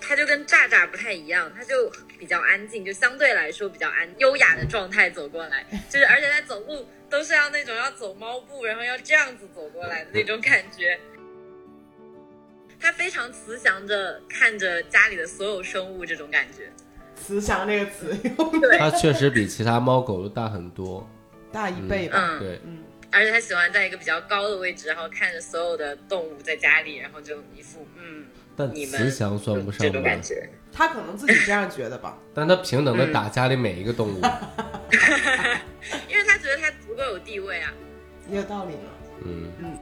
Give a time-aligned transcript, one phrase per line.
[0.00, 10.98] 它就跟炸炸不太一样，它就比较安静，就相对来说比较安优雅的状态走过来， 就是而且它走路都是要那种要走猫步，然后要这样子走过来的那种感觉。
[12.80, 16.70] 它非常慈祥着看着家里的所有生物，这种感觉。
[17.16, 21.08] 慈祥这个词用对，它确实比其他猫狗都大很多。
[21.50, 22.18] 大一倍吧。
[22.18, 28.26] 嗯，对，嗯，而且它喜欢在一个比较高的位置，然后看着所有的动物在家里，然后就一副嗯
[28.56, 30.48] 但你们慈祥算不上这种吧感觉。
[30.72, 32.18] 他可能自己这样觉得吧。
[32.34, 34.20] 但他平嗯等的打家里每一个动物。
[36.08, 37.72] 因为他觉得他足够有地位啊。
[38.30, 38.90] 也有道理呢。
[39.24, 39.78] 嗯，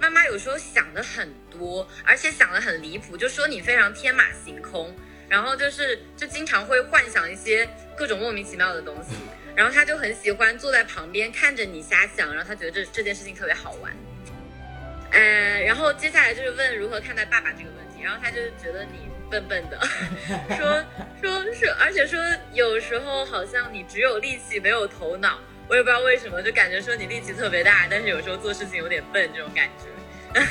[0.00, 4.94] 妈妈有时候想的很多，而且想的很离谱，就说你非常天马行空，
[5.28, 9.14] 然后就是就经常会幻想一些各种莫名其妙的东西，
[9.54, 13.92] 然后他就很喜欢坐在旁边看着你瞎想，然后他觉得这这件事情特别好玩。
[15.10, 19.80] 呃，然后接下来就是问如何看待爸爸这个问题，然后他就觉得你笨笨的，
[20.56, 20.84] 说
[21.20, 22.18] 说是，而且说
[22.52, 25.38] 有时候好像你只有力气没有头脑，
[25.68, 29.86] 我也不知道为什么，就感觉说你力气特别大，但是有时候做事情有点笨这种感觉。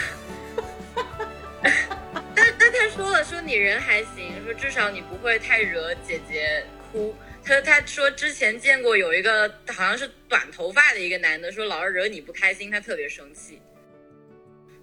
[2.36, 7.16] 但但他说了，说你人还行，说至少你不会太惹姐姐哭。
[7.44, 13.62] 他他说之前见过有一个好像是短头发的一个男的，说老是惹你不开心，他特别生气。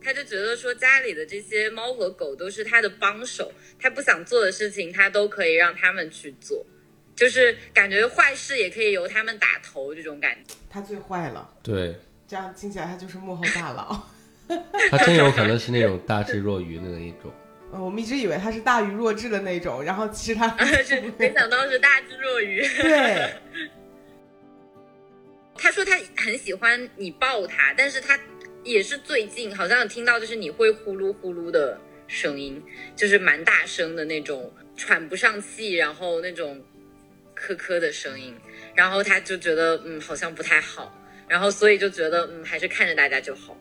[0.05, 6.65] 他就觉得说家里的这些猫和狗都是他的帮手，他不想做的事情他都可以让他们去做，
[7.17, 10.55] 就是感觉坏事也可以由他们打头这种感觉。
[10.69, 11.97] 他最坏了，对，
[12.29, 14.11] 这样听起来他就是幕后大佬。
[14.91, 17.33] 他真有可能是那种大智若愚的那一种。
[17.73, 22.61] 嗯，我们一直以为他是大愚若智的那种，然后其实他是 没想到是大智若愚。
[22.83, 23.33] 对，
[25.57, 28.19] 他说他很喜欢你抱他，但是他
[28.65, 32.62] 也是最近好像有听到就是你会呼噜呼噜的声音，
[32.97, 36.61] 就是蛮大声的那种，喘不上气，然后那种
[37.36, 38.35] 咳咳的声音，
[38.75, 40.98] 然后他就觉得嗯好像不太好，
[41.29, 43.57] 然后所以就觉得嗯还是看着大家就好。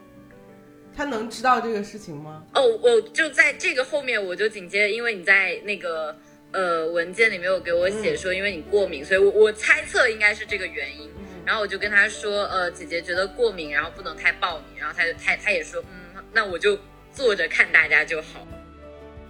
[0.95, 2.45] 他能知道这个事情吗？
[2.53, 6.15] 哦，我就在这个后面，我就紧接着，因为你在那个
[6.51, 11.09] 呃文件里面有给我写说，因为你过敏，所以我我猜测应该是这个原因。
[11.45, 16.79] 然后我就跟他说，呃，姐姐觉得过敏，然后不能太抱你，然后他就他他也说，嗯，那我就
[17.13, 18.47] 坐着看大家就好。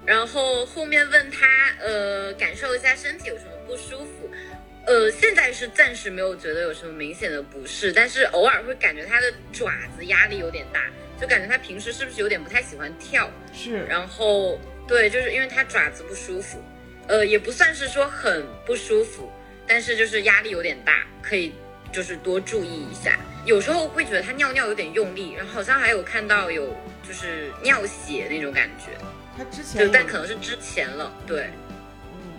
[0.06, 1.48] 然后后面问他，
[1.80, 4.30] 呃，感受一下身体有什么不舒服，
[4.86, 16.62] 呃，现在是暂时没有觉得有什么明显的不适，但是偶尔会感觉他的爪子压力有点大，就感觉他平时是不是有点不太喜欢跳，是，然后对，就是因为他爪子不舒服，
[17.08, 19.32] 呃，也不算是说很不舒服，
[19.66, 21.54] 但是就是压力有点大，可以
[21.94, 23.18] 就是多注意一下。
[23.46, 26.76] 有时候会觉得他尿尿有点用力，然后好像还有看到有
[27.08, 28.98] 就是尿血那种感觉，
[29.38, 31.44] 他之前就但可能是之前了，对。
[31.44, 31.54] 嗯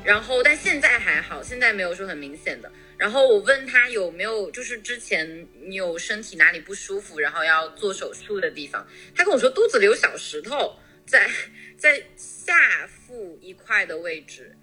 [0.05, 2.71] 然后但现在还好，现在没有说很明显的。
[2.99, 8.87] 然后我问他有没有就是之前你有身体哪里不舒服，然后要做手术的地方，
[9.17, 10.77] 他跟我说肚子里有小石头
[11.07, 11.31] 在
[11.79, 14.55] 在下腹一块的位置。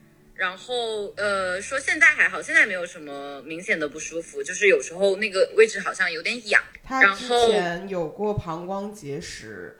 [0.41, 6.59] 然后呃说现在还好，现在没有什么明显的不舒服，就是有时候那个位置好像有点痒。
[6.83, 9.77] 他之然后前有过膀胱结石，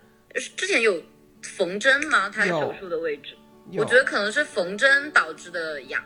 [0.55, 1.01] 之前有
[1.41, 2.29] 缝针吗？
[2.29, 3.35] 他有手术的位置？
[3.75, 6.03] 我觉得可能是缝针导致的痒，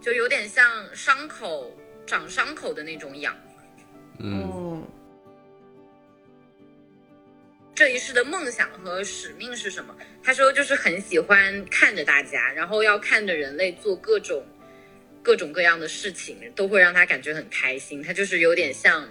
[0.00, 1.72] 就有点像伤口
[2.04, 3.36] 长伤口的那种痒。
[4.18, 4.88] 嗯，嗯，
[7.76, 9.94] 这一世的梦想和使命是什么？
[10.24, 14.42] 他说就是很喜欢看着大家，然后要看着人类做各种
[15.22, 18.02] 各种各样的事情，都会让他感觉很开心。
[18.02, 19.06] 他就是有点像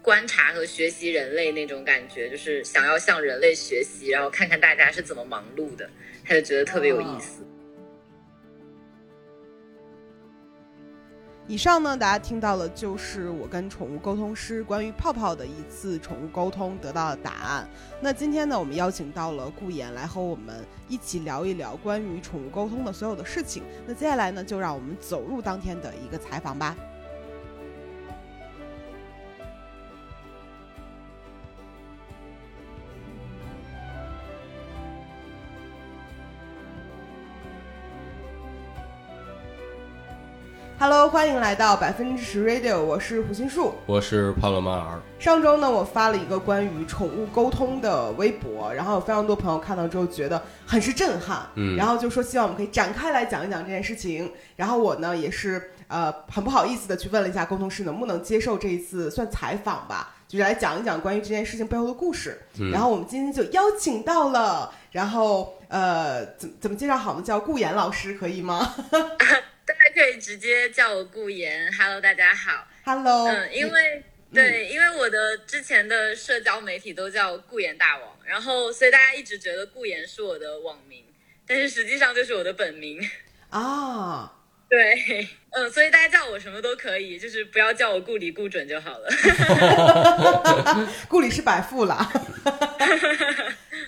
[0.00, 5.90] 观察和学习人类那种感觉，就是想要向人类学习，然后看看大家是怎么忙碌的，
[6.24, 7.46] 他就觉得特别有意思。
[11.48, 17.68] 以上呢，大家听到了就是我跟宠物沟通师关于泡泡的一次宠物沟通得到的答案。
[18.00, 23.64] 那今天呢，我们邀请到了顾妍来和我们一起聊一聊关于宠物沟通的所有的事情。
[23.86, 26.76] 那接下来呢，就让我们走入当天的一个采访吧。
[40.82, 43.72] Hello，欢迎来到百分之十 Radio，我是胡心树。
[43.86, 45.00] 我是帕洛马尔。
[45.16, 54.32] 上周呢，我发了一个关于宠物沟通的微博，然后有非常多朋友看到之后觉得很是震撼，嗯然后就说希望我们可以展开来讲一讲这件事情。
[54.56, 62.42] 然后我呢也是呃很不好意思的去问了一下沟通师能不能接受这一次算采访吧，就是来讲一讲关于这件事情背后的故事。
[62.58, 67.22] 嗯然后我们今天就邀请到了，然后呃，怎怎么介绍好呢？
[67.22, 68.74] 叫顾岩老师可以吗
[69.72, 71.72] 大家可以直接叫我顾言。
[71.72, 72.68] Hello，大家好。
[72.84, 81.06] ？Hello，嗯，因为对，因为我的之前的社交媒体都叫顾言大王，然后所以大家一直觉得顾言是我的网名，
[81.46, 83.00] 但是实际上就是我的本名。
[83.48, 84.41] 啊，
[84.72, 89.08] 对，嗯，所以大家叫我什么都可以，就是不要叫我顾里顾准就好了。
[91.10, 92.10] 顾里是百富啦。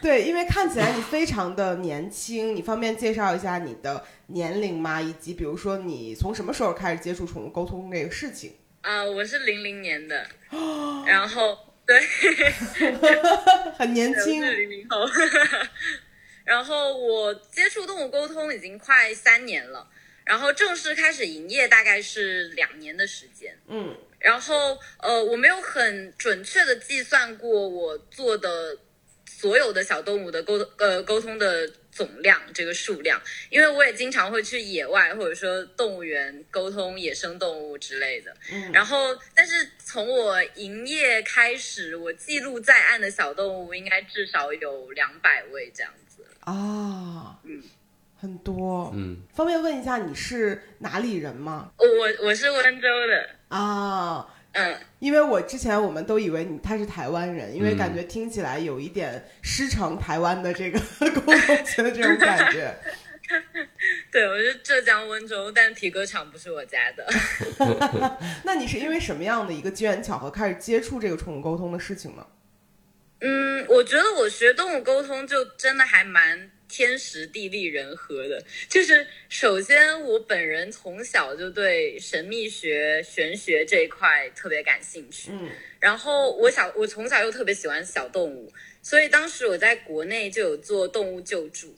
[0.03, 5.01] 对，因为看起来你非常的年轻，你方便介绍一下你的年龄吗？
[5.01, 8.53] 以及比如说你从什么时候开始接触宠物沟通这个事情？
[8.83, 10.27] 啊、我是零零年的，
[11.09, 11.99] 然后对，
[13.79, 15.09] 很年轻零零后。
[16.45, 19.89] 然后我接触动物沟通已经快三年了，
[20.25, 23.57] 然后正式开始营业大概是两年的时间。
[23.69, 28.75] 嗯然后呃，我没有很准确的计算过我做的
[29.27, 38.35] 所有的小动物的沟呃沟通的总量这个数量，因为我也经常会去野外或者说动物园沟通野生动物之类的。
[38.51, 46.25] 嗯然后，但是从我营业开始，我记录在案的小动物应该至少有两百位这样子。
[46.41, 47.39] 啊，
[48.25, 48.91] 很多。
[48.95, 51.71] 嗯，方便问一下你是哪里人吗？
[51.77, 60.81] 我我是温州的，啊，嗯，因为我之前我们都以为你他是台湾人，因为嗯感觉听起来有一点师承台湾的这个
[61.13, 61.37] 沟通
[61.67, 62.75] 学的这种感觉。
[64.11, 67.07] 对，我是浙江温州，但体格厂不是我家的。
[68.45, 72.27] 那你是因为什么样的一个机缘巧合开始接触这个宠物沟通的事情呢？
[73.21, 78.43] 嗯，我觉得我学动物沟通就真的还蛮天时地利人和的。
[78.69, 85.51] 就是首先我本人从小就对神秘学、玄学这一块特别感兴趣，嗯
[85.81, 88.53] 然后我小我从小又特别喜欢小动物，
[88.83, 91.75] 所以当时我在国内就有做动物救助。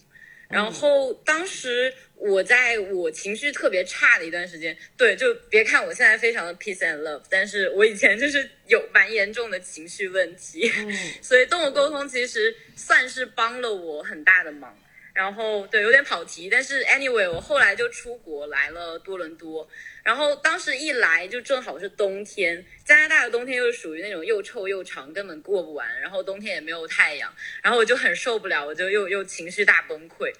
[0.49, 10.93] 然后当时我在我情绪特别差的一段时间，对，就别看我现在非常的 peace and love，但是我以前就是有蛮严重的情绪问题，嗯
[11.23, 14.77] 所以动物沟通其实算是帮了我很大的忙。
[15.13, 19.67] 然后对，有点跑题，但是 anyway，我后来就出国来了多伦多，
[20.03, 30.31] 然后当时一来就正好是冬天，加拿大的冬天又是属于那种又臭又长，根本过不完，然后冬天也没有太阳，然后我就很受不了，我就又又情绪大崩溃。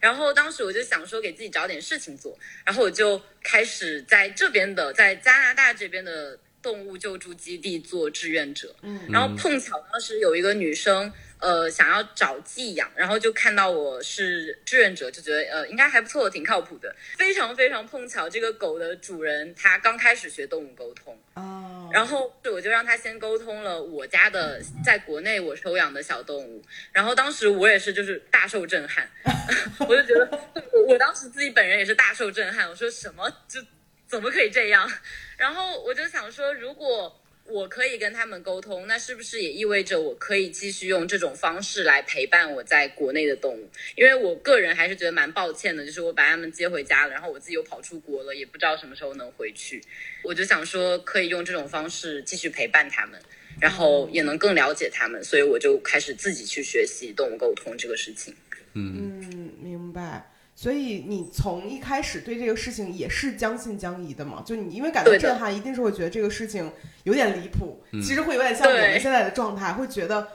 [0.00, 8.74] 然后当时我就想说给自己找点事情做，然后我就开始在这边的，在加拿大这边的动物救助基地做志愿者。
[8.82, 16.94] 嗯然后碰巧当时有一个女生，呃，想要找寄养，然后就看到我是志愿者，就觉得呃应该还不错，挺靠谱的。
[17.16, 29.10] 非常非常碰巧，这个狗的主人他刚开始学动物沟通，啊，然后我就让他先沟通了我家的在国内我收养的小动物，然后当时我也是就是大受震撼，
[29.88, 30.28] 我就觉得
[30.72, 33.60] 我我当时自己本人也是大受震撼，我说什么就
[34.06, 34.90] 怎么可以这样？
[35.36, 37.19] 然后我就想说，如果
[37.50, 43.68] 我可以跟他们沟通，那是不是也意味着我可以继续用这种方式来陪伴我在国内的动物？
[43.96, 49.82] 因为我个人还是觉得蛮抱歉的，就是我把他们接回家了，然后我自己又跑出国了，也不知道什么时候能回去。
[50.22, 53.20] 我就想说，可以用这种方式继续陪伴他们，
[53.60, 58.34] 然后也能更了解他们，所以我就开始自己去学习动物沟通这个事情。
[58.74, 60.30] 嗯，明白。
[60.60, 64.42] 所以你从一开始对这个事情也是将信将疑的嘛？
[64.44, 66.70] 就你因为感到震撼，一定是会觉得这个事情
[67.04, 67.82] 有点离谱。
[67.92, 70.28] 其实会有点像我们现在的状态，会觉得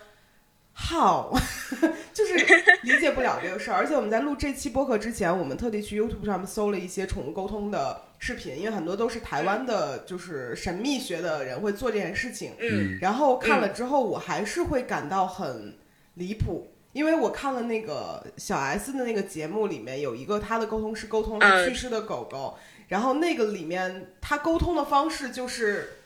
[0.75, 1.31] how，
[2.11, 2.33] 就是
[2.81, 3.77] 理解不了这个事儿。
[3.77, 12.53] 而且我们在录这期播客之前，我们特地去 YouTube 上面搜了一些宠物沟通的视频，因为很多都是台湾的，就是神秘学的人会做这件事情。
[12.59, 15.77] 嗯然后看了之后，我还是会感到很
[16.15, 16.65] 离谱，
[16.95, 25.97] 因为我看了那个小 S 的那个节目，里面有一个他的沟通是沟通去世的狗狗，然后那个里面他沟通的方式就是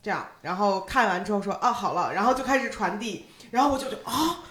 [0.00, 4.44] 这样，然后看完之后说啊好了，然后就开始传递，然后我就觉得啊，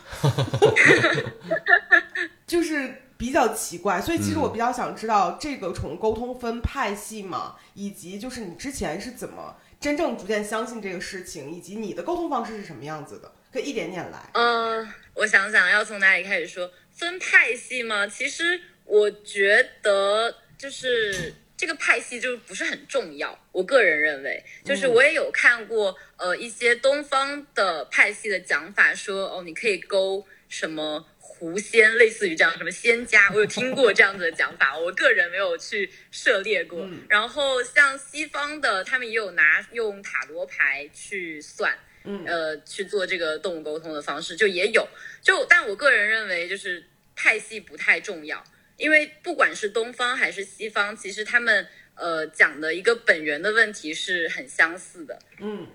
[2.46, 14.20] 就是比较奇怪，所以其实我比较想知道这个宠物沟通分派系嘛，以及就是你之前是怎么真正逐渐相信这个事情，以及你的沟通方式是什么样子的，可以一点点来。
[14.34, 18.08] 呃，我想想要从哪里开始说分派系吗？
[18.08, 23.38] 其实我觉得就是这个派系就不是很重要。
[23.52, 31.08] 我个人认为，就是我也有看过呃一些东方的派系的讲法说，哦，你可以勾什么。
[31.40, 36.90] 狐仙类似于这样什么仙家，我有听过这样子的讲法， 我个人没有去涉猎过。
[37.08, 41.78] 然后像西方的，他们也有拿用塔罗牌去算，
[42.08, 44.88] 嗯呃去做这个动物沟通的方式，就也有。
[45.22, 46.84] 就但我个人认为，就是
[47.16, 48.42] 派系不太重要，
[48.78, 55.20] 因为不管是东方还是西方，其实他们呃讲的一个本源的问题是很相似的。
[55.40, 55.68] 嗯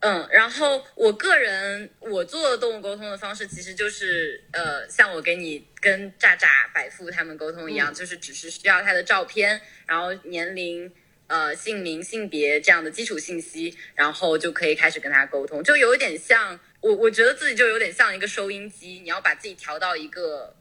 [0.00, 10.92] 嗯，然后我个人我做的动物沟通的方式，其实就是呃，像我给你跟炸炸、百富他们沟通一样，嗯就是只是需要他的照片，然后年龄、
[11.26, 20.54] 呃姓名、性别这样的基础信息，然后就可以开始跟他沟通，就有一点像我我觉得自己就有点像一个收音机，你要把自己调到一个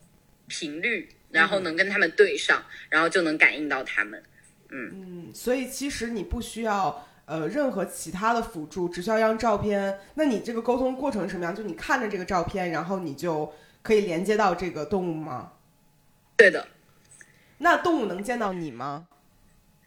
[0.47, 4.23] 频率，然后能跟他们对上，然后就能感应到他们。
[4.69, 9.99] 嗯，所以其实你不需要呃任何其他的辅助，只需要一张照片。
[10.15, 11.55] 那你这个沟通过程是什么样？
[11.55, 13.53] 就你看着这个照片，然后你就
[13.83, 15.53] 可以连接到这个动物吗？
[16.35, 16.67] 对的。
[17.59, 19.07] 那动物能见到你吗？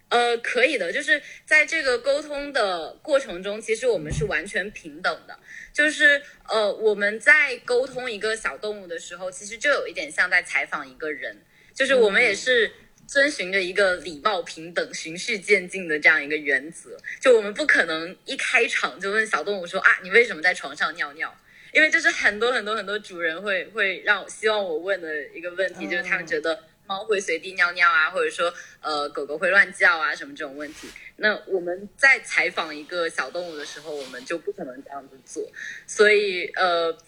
[0.08, 5.38] 呃，可以的，就是在这个沟通的过程中，其实我们是完全平等的。
[5.72, 11.40] 就是呃，我们在沟通一个小动物的时候，其实就有一点像在采访一个人，
[11.72, 12.70] 就是我们也是
[13.06, 16.96] 遵循着一个礼貌、平等、循序渐进的这样一个原则。
[17.20, 21.32] 就我们不可能一开场就问小动物说啊，你为什么在床上尿尿？
[21.72, 30.88] 因为这是很多很多很多主人会会让希望我问的一个问题，就是他们觉得猫会随地尿尿啊，或者说呃狗狗会乱叫啊什么这种问题。
[31.16, 35.48] 那我们在采访一个小动物的时候，我们就不可能这样子做，
[35.86, 36.98] 所以呃。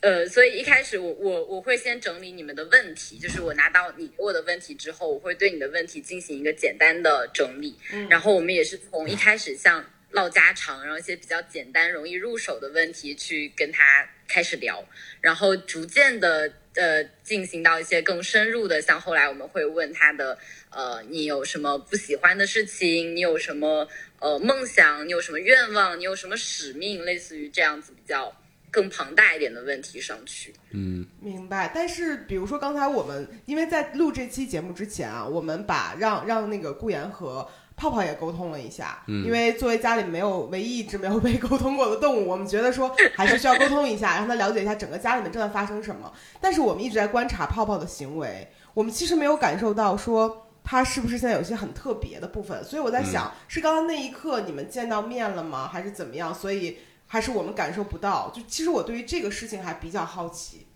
[0.00, 14.86] 呃，所以一开始我我我会先整理你们的问题，就是我拿到你给我的问题之后，我会对你的问题进行一个简单的整理，嗯然后我们也是从一开始像唠家常，然后一些比较简单、容易入手的问题去跟他开始聊，
[15.22, 20.36] 然后逐渐的呃进行到一些更深入的，像后来我们会问他的
[20.70, 23.88] 呃你有什么不喜欢的事情，你有什么
[24.20, 28.34] 呃梦想，你有什么愿望，你有什么使命，类似于这样子比较
[28.70, 30.52] 更庞大一点的问题上去。
[30.72, 46.12] 嗯明白，但是比如说刚才我们因为在录这期节目之前啊，我们把让让那个顾言和泡泡也沟通了一下，嗯因为作为家里没有唯一一只没有被沟通过的动物，我们觉得说还是需要沟通一下，让他了解一下整个家里面正在发生什么。
[46.40, 56.34] 但是我们一直在观察泡泡的行为，我们其实没有感受到说他是不是现在有一些很特别的部分，所以我在想，是刚刚那一刻你们见到面了吗，还是怎么样？
[56.34, 58.30] 所以还是我们感受不到。
[58.34, 60.66] 就其实我对于这个事情还比较好奇。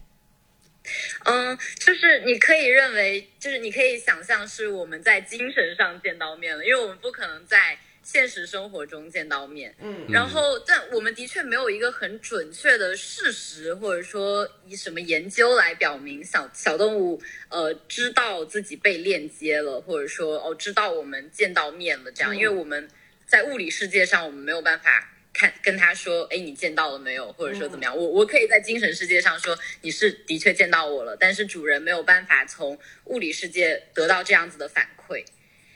[1.24, 9.74] 嗯，就是你可以认为，就是你可以想象是我们在精神上见到面了，因为我们不可能在现实生活中见到面。
[9.80, 22.88] 嗯然后，但我们的确没有一个很准确的事实，或者说以什么研究来表明小小动物呃知道自己被链接了，或者说哦知道我们见到面了这样，嗯因为我们
[23.26, 25.12] 在物理世界上我们没有办法。
[25.32, 27.32] 看跟他说，哎，你见到了没有？
[27.32, 27.96] 或者说怎么样？
[27.96, 35.24] 我我可以在精神世界上说你是的确见到我了，但是主人没有办法从物理世界得到这样子的反馈。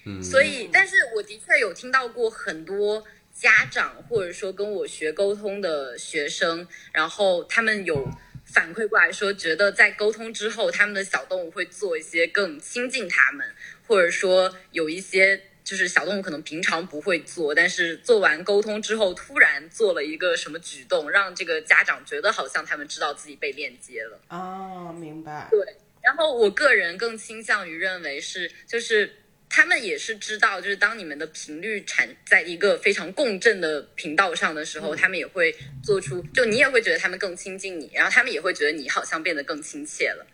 [0.04, 8.08] 嗯，所以，但是我的确有听到过很多家长或者说跟我学沟通的学生，然后他们有
[8.44, 13.46] 反馈过来说，觉得在沟通之后，他们的小动物会做一些更亲近他们，
[13.86, 24.20] 或者说有一些就是小动物可能平常不会做，但是做完沟通之后，突然做了一个什么举动，让这个家长觉得好像他们知道自己被链接了。
[24.28, 25.48] 啊，明白。
[25.50, 25.60] 对，
[26.02, 29.14] 然后我个人更倾向于认为是，就是
[29.48, 40.26] 他们也是知道，就是当你们的频率产在一个非常共振的频道上的时候，嗯他们也会做出，就你也会觉得他们更亲近你，然后他们也会觉得你好像变得更亲切了。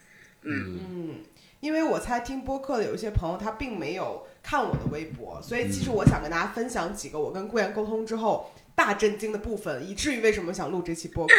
[0.43, 1.23] 嗯，
[1.61, 11.35] 因为我猜听播客的有一些朋友他并没有看我的微博，所以其实我想跟大家分享几个我跟顾源沟通之后大震惊的部分，以至于为什么想录这期播客。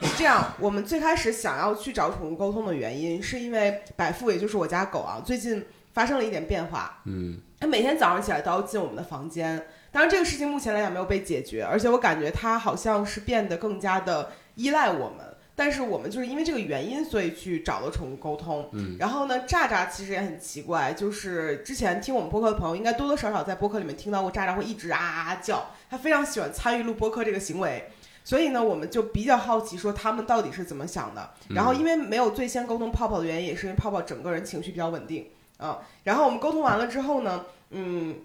[0.00, 7.00] 是 这样，我们最开始想要去找宠物沟通的原因，是因为百富，也就是我家狗啊，最近发生了一点变化。
[7.04, 15.31] 嗯它每天早上起来都要进我们的房间，当然这个事情目前来讲没有被解决，而且我感觉它好像是变得更加的依赖我们。
[15.54, 18.68] 但是我们就是因为这个原因，所以去找了宠物沟通。
[18.72, 27.90] 嗯，然后呢，炸炸其实也很奇怪，就是之前听我们播客的朋友，应该多多少少在播客里面听到过炸炸会一直啊啊啊叫，他非常喜欢参与录播客这个行为。
[28.24, 31.30] 所以呢，我们就比较好奇，说他们到底是怎么想的。
[31.50, 35.28] 然后因为没有最先沟通泡泡的原因，也是因为泡泡整个人情绪比较稳定
[35.58, 35.80] 啊。
[36.04, 38.16] 然后我们沟通完了之后呢，嗯。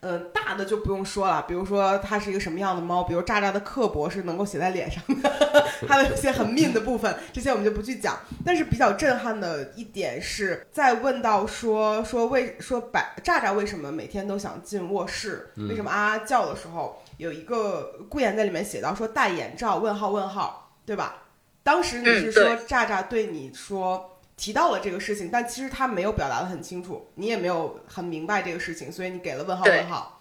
[0.00, 5.30] 嗯，大的就不用说了，比如说它是一个什么样的猫，比如炸炸的刻薄是能够写在脸上的，
[5.86, 8.18] 它的有些很 mean 的部分，这些我们就不去讲。
[8.44, 21.16] 但是比较震撼的一点是在问到说说为说白炸炸为什么每天都想进卧室，为什么啊啊叫的时候，有一个顾言在里面写到说戴眼罩问号问号，对吧？
[21.62, 30.18] 当时你是说炸炸对你说提到了这个事情，但其实他没有表达的很清楚，你也没有很明白这个事情，所以你给了问号问号。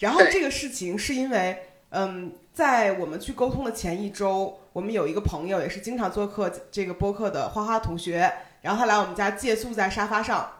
[0.00, 1.56] 然后这个事情是因为，
[1.90, 10.50] 嗯，在我们去沟通的前一周，我们有一个朋友也是经常做客这个播客的花花同学，然后他来我们家借宿在沙发上，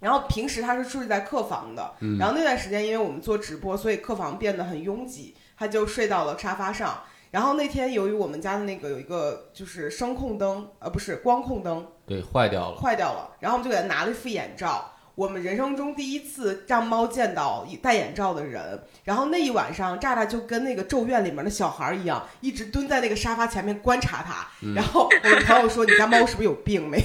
[0.00, 7.02] 然后平时他是住在客房的，然后那段时间因为我们做直播，所以客房变得很拥挤，他就睡到了沙发上。
[7.30, 13.30] 然后那天由于我们家的那个有一个就是声控灯，呃，不是光控灯，对，坏掉了，坏掉了。
[13.40, 14.90] 然后我们就给他拿了一副眼罩。
[15.14, 24.48] 我们人生中第一次让猫见到戴眼罩的人，然后那一晚上，炸炸就跟那个咒怨里面的小孩一样，一直蹲在那个沙发前面观察他。
[24.74, 26.98] 然后我们朋友说：“你家猫是不是有病？”没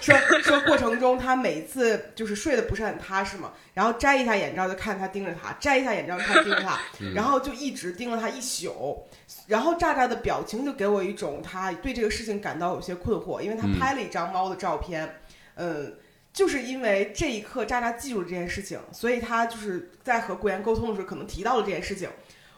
[0.00, 6.78] 说说过程中他每一次就是睡得不是很踏实嘛，然后摘一下眼罩就看他盯着他，摘一下眼罩看盯着他，
[7.16, 9.04] 然后就一直盯了他一宿。
[9.48, 15.16] 然后炸炸的表情就给我一种他对这个事情感到有些困惑，因为他拍了一张猫的照片，
[15.56, 15.92] 嗯。
[16.36, 22.10] 就是因为这一刻，渣渣记住了这件事情，所以他就是在和顾言沟通的时候，可能提到了这件事情。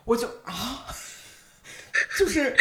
[0.04, 0.84] 我就啊，
[2.18, 2.56] 就是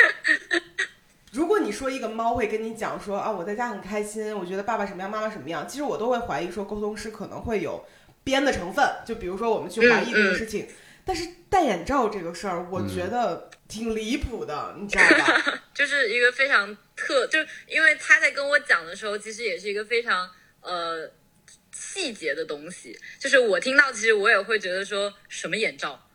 [1.31, 7.83] 如果你说一个猫会跟你讲说啊，我在家很开心，我觉得爸爸什么样，妈妈什么样，其实我都会怀疑说沟通师可能会有
[8.23, 8.87] 编的成分。
[9.03, 10.67] 就比如说我们去怀疑这个事情，
[11.03, 15.61] 但是戴眼罩这个事儿，我觉得挺离谱的，你知道吧？
[15.73, 20.29] 就是一个非常特，就因为他在跟我讲的时候，其实也是一个非常。
[20.61, 21.11] 呃，
[21.71, 26.09] 细节的东西，就是我听到，其实我也会觉得说什么眼罩，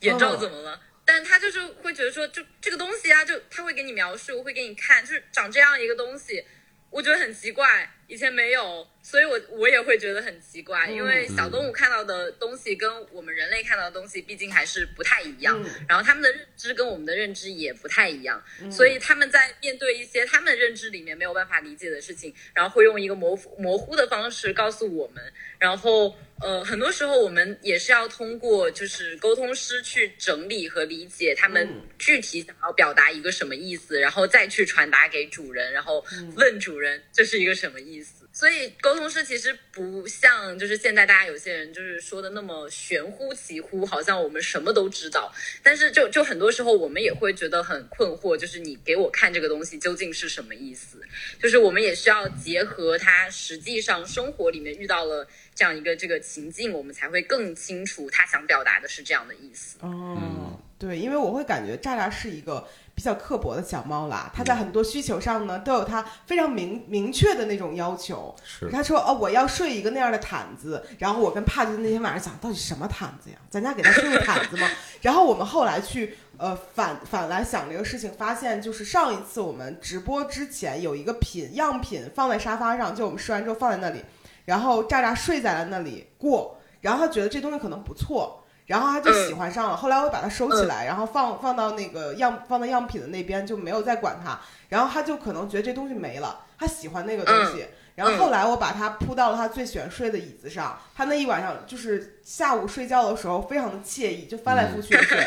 [0.00, 0.80] 眼罩怎么了？
[1.04, 6.44] 但他就是会觉得说，就这个东西啊，就他会给你描述，会给你看，就是长这样一个东西，
[6.90, 8.86] 我觉得很奇怪，以前没有。
[9.04, 15.60] 所以，我我也会觉得很奇怪，因为小动物看到的东西跟我们人类看到的东西，毕竟还是不太一样。
[15.88, 18.40] 然后，他们的认知跟我们的认知也不太一样，
[18.70, 25.20] 所以他们在面对一些他们认知里面没有办法理解的事情，然后会用一个模糊模糊的方式告诉我们。
[25.58, 36.04] 然后，呃，很多时候我们也是要通过就是沟通师去整理和理解他们具体想要表达一个什么意思，然后再去传达给主人，然后
[36.36, 38.01] 问主人这是一个什么意思。
[38.32, 45.30] 所以沟通师其实不像，就是现在大家有些人就是说的那么玄乎其乎，好像我们什么都知道。
[45.62, 50.98] 但是就就很多时候我们也会觉得很困惑，就是你给我看这个东西究竟是什么意思？
[51.38, 59.76] 就是我们也需要结合他实际上生活里面遇到了这样一个这个情境，我们才会更清楚他想表达的是这样的意思。
[59.80, 62.66] 哦，对，因为我会感觉炸炸是一个。
[62.94, 68.34] 比较刻薄的小猫啦，它在很多需求上呢都有它非常明明确的那种要求。
[68.44, 70.84] 是，他说哦，我要睡一个那样的毯子。
[70.98, 73.36] 然后我跟帕金那天晚上想，到底什么毯子呀？
[73.48, 74.68] 咱家给他睡个毯子吗？
[75.00, 84.04] 然后我们后来去呃反反来想这个事情，发现就是上一次我们直播之前有一个品样品放在沙发上，就我们试完之后放在那里，
[84.44, 88.41] 然后炸炸睡在了那里过，然后他觉得这东西可能不错。
[88.66, 94.38] 然后他就喜欢上了，后来我把它收起来，然后放放到那个样放到样品的那边，就没有再管它。
[94.68, 97.66] 然后他就可能觉得这东西没了，他喜欢那个东西。
[97.94, 105.26] 然后后来我把它铺到了他最喜欢睡的椅子上，他那一晚上就是下午睡觉的时候非常的惬意，就翻来覆去的睡。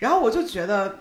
[0.00, 0.98] 然后我就觉得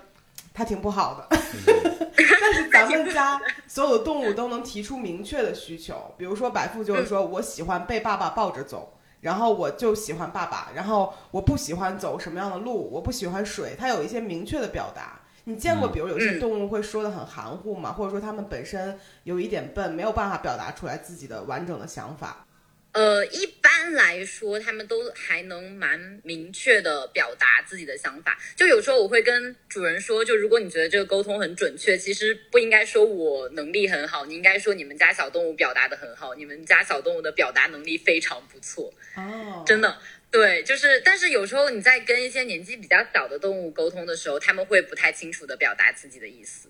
[0.53, 1.27] 他挺不好的，
[2.39, 8.93] 但是咱们家所有的动物都能提出明确的需求，比如说百富就是说我喜欢被爸爸抱着走。
[9.23, 15.21] 然后我就喜欢爸爸，然后我不喜欢走什么样的路，我不喜欢水，它有一些明确的表达。
[15.45, 17.93] 你见过，比如有些动物会说的很含糊吗？
[17.93, 22.45] 或者说它们本身有一点笨，没有办法表达出来自己的完整的想法？
[22.93, 28.37] 呃，一般来说，他们都还能蛮明确的表达自己的想法。
[28.55, 38.93] 就有时候我会跟主人说，就如果你觉得这个沟通很准确，其实不应该说我能力很好，你应该说你们家小动物表达的很好，你们家小动物的表达能力非常不错。
[39.15, 39.97] 哦，真的，
[40.29, 46.69] 对，就是，但是有时候你在跟一些年纪比较小的动物沟通的时候，他们会不太清楚的表达自己的意思。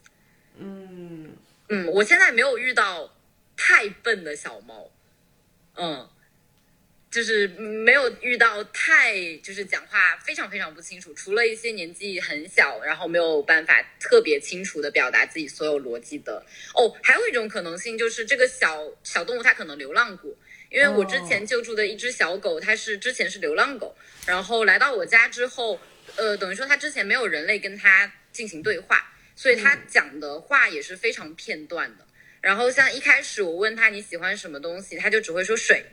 [0.57, 1.35] 嗯
[1.67, 3.13] 嗯，我现在没有遇到
[3.57, 4.89] 太笨的小猫。
[5.75, 6.07] 嗯。
[7.13, 16.43] 就是没有遇到太就是讲话非常非常不清楚，除了一些年纪很小，然后没有办法特别清楚的表达自己所有逻辑的。
[16.73, 20.35] 哦，还有一种可能性就是这个小小动物它可能流浪过，
[20.71, 23.95] 因为我之前救助的一只小狗，它是之前是流浪狗，
[24.25, 25.79] 然后来到我家之后，
[26.15, 32.07] 呃，等于说它之前没有人类跟它进行对话，所以它讲的话也是非常片段的。
[32.41, 35.85] 然后像一开始我问他你喜欢什么东西，他就只会说水，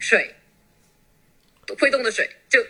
[0.00, 0.34] 水。
[1.76, 2.64] 会动的水，就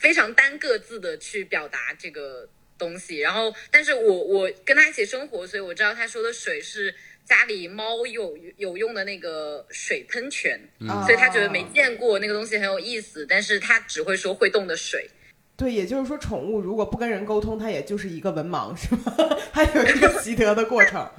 [0.00, 3.18] 非常单个字的去表达这个东西。
[3.18, 10.58] 然后，但是我我跟他一起生活，所以我知道他说的水是家里猫有有用的那个水喷泉，
[10.88, 15.08] 啊所以他觉得没见过那个东西很有意思，但是他只会说会动的水。
[15.56, 19.12] 对，也就是说，宠物如果不跟人沟通，它也就是一个文盲，是吗？
[19.52, 21.10] 它有一个习得的过程。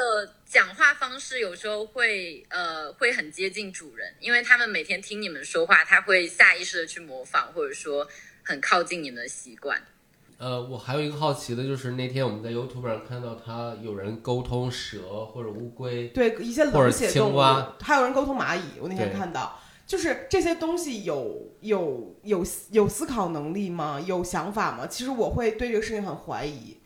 [0.00, 8.08] 的讲话方式有时候会呃会很接近主人，因为他们每天听你们说话，他会下意识的去模仿，或者说
[8.42, 9.80] 很靠近你们的习惯。
[10.38, 17.38] 呃，我还有一个好奇的就是那天我们在 YouTube 上看到他有人沟通蛇或者乌龟，对一些冷血动物，
[17.82, 18.80] 还有人沟通蚂蚁。
[18.80, 24.00] 我那天看到，就是这些东西有有有有思考能力吗？
[24.00, 24.86] 有想法吗？
[24.86, 26.79] 其实我会对这个事情很怀疑。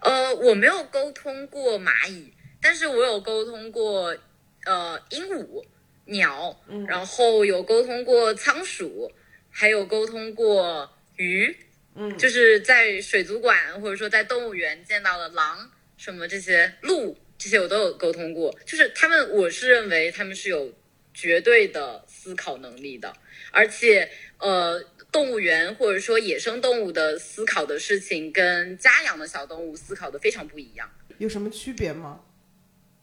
[0.00, 4.16] 呃，我没有沟通过蚂蚁，但是我有沟通过
[4.64, 5.64] 呃鹦鹉、
[6.06, 9.12] 鸟，嗯然后有沟通过仓鼠，
[9.50, 11.56] 还有沟通过鱼，
[11.94, 20.72] 嗯，就是在水族馆或者说在动物园见到的狼什么这些鹿这些我都有沟通过，就是他们我是认为他们是有
[21.12, 23.12] 绝对的思考能力的，
[23.52, 24.82] 而且呃。
[25.18, 30.88] 动物园或者说野生动物的思考的事情，跟家养的小动物思考的非常不一样。
[31.18, 32.20] 有什么区别吗？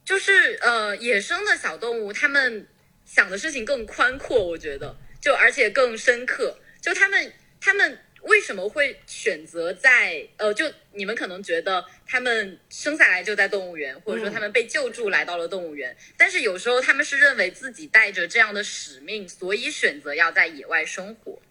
[0.05, 2.65] 就是呃，野生的小动物，他们
[3.03, 6.57] 想的事情更宽阔，我觉得，就而且更深刻。
[6.79, 21.41] 就他们，他们为什么会选择在呃，就你们可能觉得他们生下来就在动物园，或者说他们被救助来到了动物园，但是有时候他们是认为自己带着这样的使命，所以选择要在野外生活。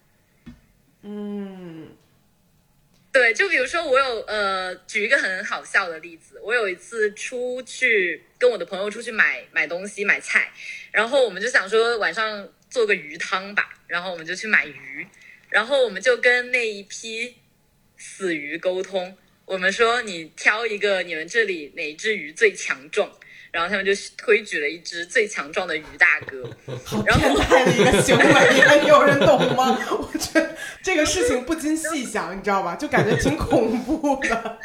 [1.04, 1.96] 嗯。
[3.12, 10.52] 对，就比如说我有呃，举一个很好笑的例子，我有一次出去跟我的朋友出去买买东西买菜，
[10.90, 15.06] 然后我们就想说晚上做个鱼汤吧，然后我们就去买鱼，
[15.48, 17.36] 然后我们就跟那一批
[17.96, 23.16] 死鱼沟通，我们说你挑一个你们这里哪只鱼最强壮，
[23.54, 26.42] 然后他们就推举了一只最强壮的鱼大哥，
[26.84, 29.78] 好然后变态的一个行为，有人懂吗？
[29.92, 32.74] 我觉得这个事情不禁细想，你知道吧？
[32.74, 34.58] 就感觉挺恐怖的。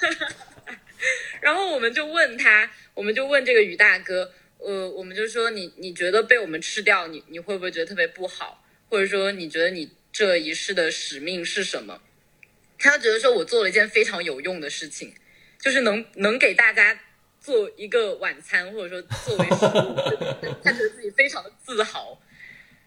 [1.39, 8.65] 然后我们就问他，我们就问这个于大哥，呃，我们就说你你觉得被我们吃掉，你你会不会觉得特别不好？
[8.89, 12.01] 或者说你觉得你这一世的使命是什么？
[12.79, 15.13] 他就觉得说我做了一件非常有用的事情，
[15.61, 16.99] 就是能能给大家
[17.49, 19.95] 做一个晚餐，或者说作为食物，
[20.63, 22.15] 他觉得自己非常的自豪。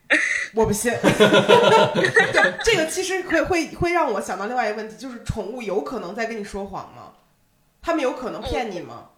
[0.54, 0.92] 我不信。
[1.02, 7.12] 对，这个其实会会会让我想到另外一个问题，就是宠物有可能在跟你说谎吗？
[7.82, 9.10] 他们有可能骗你吗？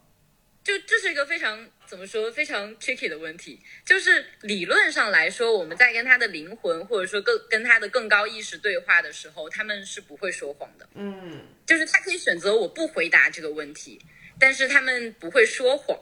[0.63, 10.89] 就这是一个非常怎么说非常 tricky 的问题，就是理论上来说，我们在跟他的灵魂或者说更跟他的更高意识对话的时候，他们是不会说谎的。
[10.95, 14.01] 嗯就是他可以选择我不回答这个问题，
[14.39, 15.99] 但是他们不会说谎。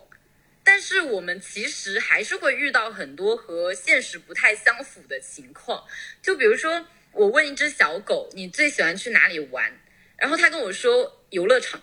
[0.64, 5.84] 但是我们其实还是会遇到很多和现实不太相符的情况，
[6.22, 9.72] 就比如说我问一只小狗你最喜欢去哪里玩，
[10.16, 11.82] 然后它跟我说游乐场，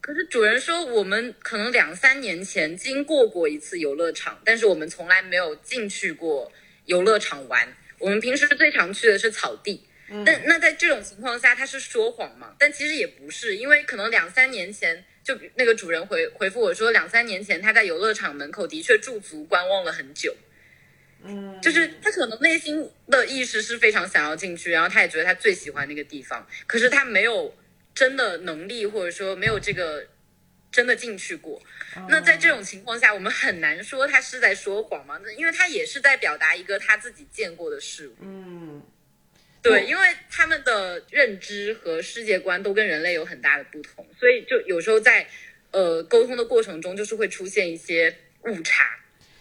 [0.00, 6.50] 可是主人说我们可能两三年前经过过一次游乐场，但是我们从来没有进去过
[6.86, 9.86] 游乐场玩，我们平时最常去的是草地。
[10.24, 12.54] 但那在这种情况下，他是说谎吗？
[12.58, 20.34] 但其实也不是，因为可能两三年前，就那个主人回回复我说，两三年前他在游乐场门口的确驻足观望了很久，
[21.22, 27.54] 嗯，就是他可能内心的意识是非常想要进去，然后他也觉得他最喜欢那个地方，可是他没有
[27.94, 30.06] 真的能力，或者说没有这个
[30.70, 31.62] 真的进去过。
[32.08, 35.20] 那在这种情况下，我们很难说他是在说谎吗？
[35.22, 38.16] 那因为他也是在表达一个他自己见过的事物。
[38.20, 38.82] 嗯
[39.62, 45.26] 对，因为他们的认知和世界观都跟人类有很大的不同，所以就有时候在
[45.70, 48.84] 呃沟通的过程中，就是会出现一些误差。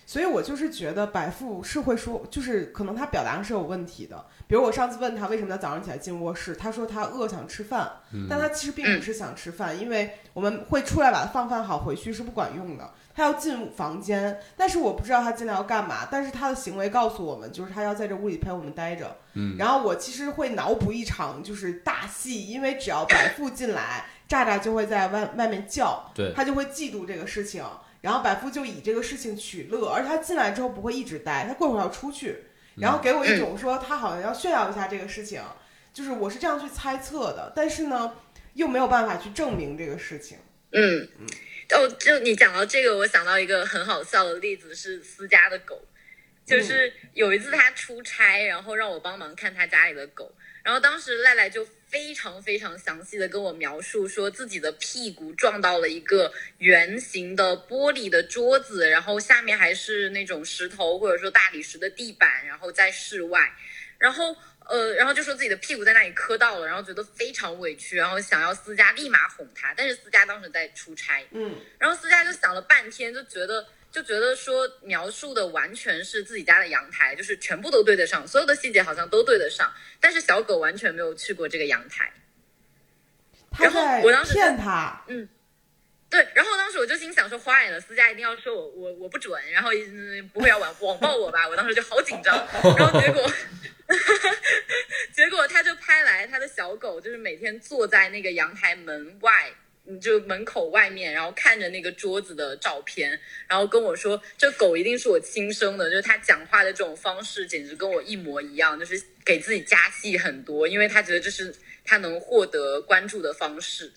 [0.05, 4.25] 所以我就是觉得白富是会说，就是可能他表达上是有问题的。
[4.45, 7.89] 比如我上次问他为什么他早上起来进卧室，他说他饿想吃饭，
[8.29, 12.93] 但他其实并不是想吃饭，因为我们会出来把它放饭好，回去是不管用的。
[13.13, 19.17] 他要进房间，但是我不知道他进来要干嘛，但是他的行为告诉我们，就是他要在这屋里陪我们待着。
[19.34, 27.63] 嗯，然后我其实会脑补一场就是大戏，因为只要百富进来，炸炸就会在外外面叫，对，他就会嫉妒这个事情，
[28.02, 32.45] 然后百富就以这个事情取乐，而他进来之后不会一直待，他过会儿要出去，
[32.76, 35.41] 然后给我一种说他好像要炫耀一下这个事情，
[35.93, 38.13] 就是我是这样去猜测的，但是呢，
[38.54, 40.38] 又没有办法去证明这个事情。
[40.71, 41.08] 嗯。
[41.19, 41.28] 嗯，
[41.71, 45.88] 哦，就你讲到这个，我想到一个很好笑的例子，是私家的狗。
[46.45, 63.53] 就是有一次他出差，然后让我帮忙看他家里的狗，然后当时赖赖就非常非常详细的跟我描述说自己的屁股撞到了一个圆形的玻璃的桌子，然后下面还是那种石头或者说大理石的地板，然后在室外，
[63.97, 64.36] 然后。
[64.71, 82.10] 呃，然后就说自己的屁股在那里磕到了，然后觉得非常委屈，然后想要思佳立马哄他，但是思佳当时在出差，嗯，然后思佳就想了半天，就觉得就觉得说描述的完全是自己家的阳台，就是全部都对得上，所有的细节好像都对得上，但是小狗完全没有去过这个阳台。
[83.60, 85.27] 然后我当时骗他，嗯，
[86.10, 91.45] 对，然后当时我就心想说坏了，思佳一定要说我我我不准，然后嗯不会要网网暴我吧？
[91.49, 92.34] 我当时就好紧张，
[92.77, 93.29] 然后结果。
[95.13, 99.51] 结果他就拍来他的小狗，就是每天坐在那个阳台门外，
[99.99, 113.91] 就门口外面，然后看着那个桌子的照片，然后跟我说，这狗一定是我亲生的，就是他讲话的这种方式简直跟我一模一样，就是给自己加戏很多，因为他觉得这是他能获得关注的方式。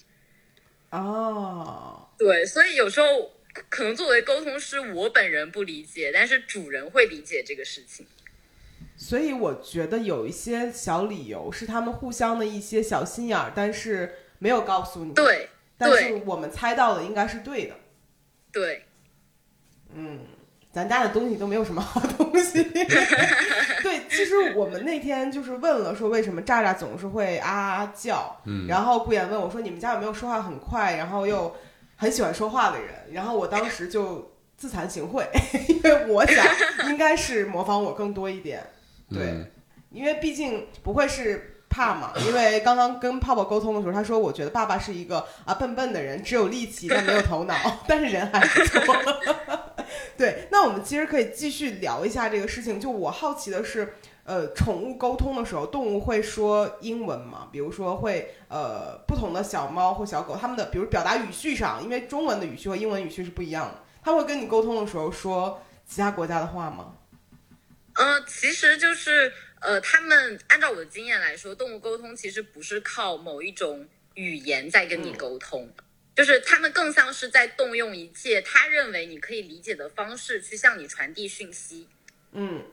[0.90, 3.32] 哦，对，所以有时候
[3.68, 8.06] 可能作为沟通师，我本人不理解，但是主人会理解这个事情。
[8.96, 15.12] 所以我觉得有一些小理由是他们互相的一些小心眼儿，但是没有告诉你。
[15.12, 17.74] 对，但是我们猜到的应该是对的。
[18.52, 18.84] 对，
[19.92, 20.20] 嗯，
[20.72, 22.62] 咱家的东西都没有什么好东西。
[23.82, 28.40] 对，其实我们那天就是问了，说为什么炸炸总是会啊啊叫。
[28.44, 28.66] 嗯。
[28.68, 31.54] 然后顾言问我说：“你们家有没有说话很快，然后又
[31.96, 35.26] 很喜欢说话的人？”然后我当时就自惭形秽，
[35.68, 36.46] 因为我想
[36.88, 38.64] 应该是模仿我更多一点。
[39.14, 39.50] 对，
[39.90, 42.12] 因为毕竟不会是怕嘛。
[42.26, 47.54] 因为刚刚跟泡泡沟通的时候，他说：“我觉得爸爸是一个啊笨笨的人，只有力气但没有头脑，
[47.88, 48.94] 但是人还不错。
[50.16, 52.80] ”对，那我们其实可以继续聊一下这个事情。
[52.80, 57.48] 就我好奇的是，呃，宠物沟通的时候，动物会说英文吗？
[57.50, 66.92] 比如说会呃，不同的小猫或小狗，它们的比如表达语序上，因为中文的语序和英文语序是不一样的，它会跟你沟通的时候说其他国家的话吗？
[67.94, 75.72] 呃，其实就是呃，他们按照我的经验来说，动物沟通其实不是靠某一种语言在跟你沟通，
[76.14, 81.88] 就是他们更像是在动用一切他认为你可以理解的方式去向你传递讯息。
[82.32, 82.64] 嗯，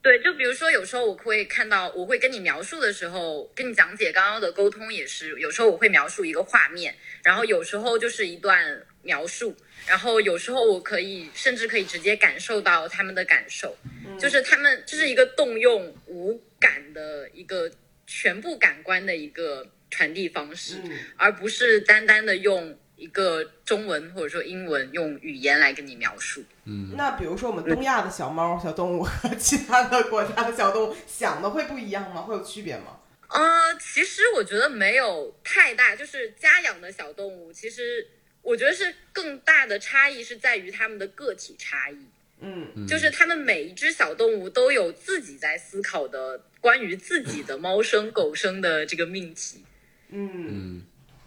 [0.00, 9.56] 对，就比如说有时候我会看到，我会跟你描述的时候，跟你讲解刚刚的沟通也是，有时候我会描述一个画面，然后有时候就是一段描述。
[9.86, 13.76] 然后有时候我可以甚至可以直接感受到他们的感受，
[14.18, 17.70] 就是他们这是一个动用五感的一个
[18.04, 20.82] 全部感官的一个传递方式，
[21.16, 26.42] 而不是单单的用一个中文或者说英文用语言来跟你描述。
[26.64, 32.22] 嗯，那比如说我们东亚的小猫小动物和其他的国家的小动物想的会不一样吗？
[32.22, 32.98] 会有区别吗？
[33.28, 38.04] 呃，其实我觉得没有太大，就是家养的小动物其实。
[38.46, 41.98] 我觉得是更大的差异是在于他们的个体差异，
[42.40, 49.64] 嗯，就是他们每一只小动物都有自己在思考的关于自己的猫生狗生的这个命题，
[50.10, 50.80] 嗯，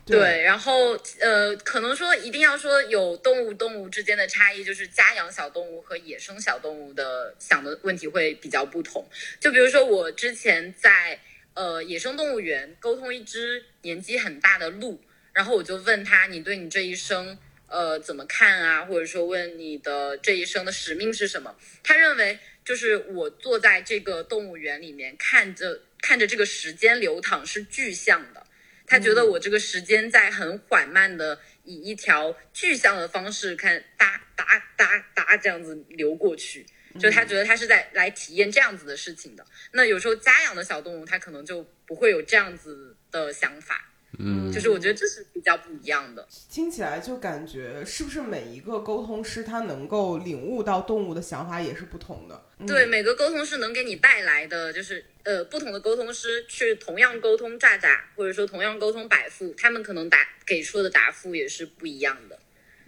[0.05, 9.05] 对，然后呃，可能说一定要说有动物动物之间的差异，就是家养小动物和野生小动物的想的问题会比较不同。
[9.41, 11.19] 就比如说我之前在
[11.53, 15.01] 呃野生动物园沟通一只年纪很大的鹿。
[15.39, 18.83] 然后我就问他，你对你这一生，呃，怎么看啊？
[18.83, 21.55] 或者说问你的这一生的使命是什么？
[21.81, 28.45] 他认为就是我坐在这个动物园里面，看着看着这个时间流淌是具象的。
[28.85, 34.43] 他觉得我这个时间在很缓慢的以一条具象的方式看哒哒
[34.75, 36.65] 哒哒这样子流过去，
[36.99, 39.45] 就他觉得他是在来体验这样子的事情的。
[39.71, 43.85] 那有时候家养的小动物，它可能就不会有这样子的想法。
[44.17, 46.27] 嗯，就是我觉得这是比较不一样的。
[46.49, 52.41] 听起来就感觉是不是每一个沟通师他能够领悟到动物的想法也是不同的。
[52.65, 62.39] 对，每个沟通师能给你带来的就是呃不同的沟通师去同样沟通炸炸，或者说同样沟通百富，他们可能答给出的答复也是不一样的。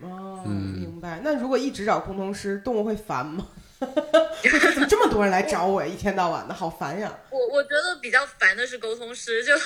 [0.01, 1.21] 哦，明白。
[1.23, 3.47] 那如果一直找沟通师，动物会烦吗？
[4.73, 5.87] 怎么这么多人来找我呀？
[5.87, 7.19] 一天到晚的好烦呀！
[7.31, 9.57] 我我觉得比较烦的是沟通师，就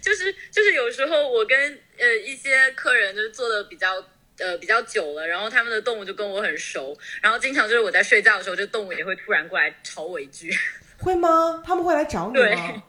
[0.00, 4.02] 就是就是有时候我跟呃一些客人就是做的比较
[4.38, 10.50] 呃比较久了，然后他们的动物就跟我很熟，然后经常就是我在睡觉的时候，这动物也会突然过来吵我一句。
[10.98, 11.62] 会吗？
[11.64, 12.82] 他们会来找你吗？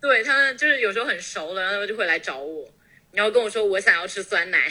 [0.00, 2.68] 对他们就是有时候很熟了，然后就会来找我，
[3.12, 4.68] 然后跟我说我想要吃酸奶。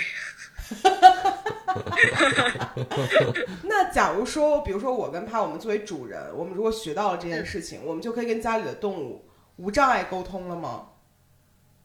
[3.63, 10.89] 那假如说，比如说我跟帕，我们作为主人，我们如果学到了这件事情，我们就可以跟家里的动物无障碍沟通了吗？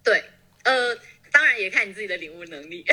[0.03, 0.25] 对，
[0.65, 0.97] 呃，
[1.31, 2.85] 当然也看你自己的领悟能力。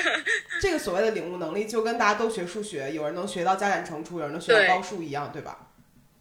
[0.60, 5.70] 这个所谓的领悟能力，就跟大家都学数学，有人能学到加减乘除，有人能学到高数一样，对吧？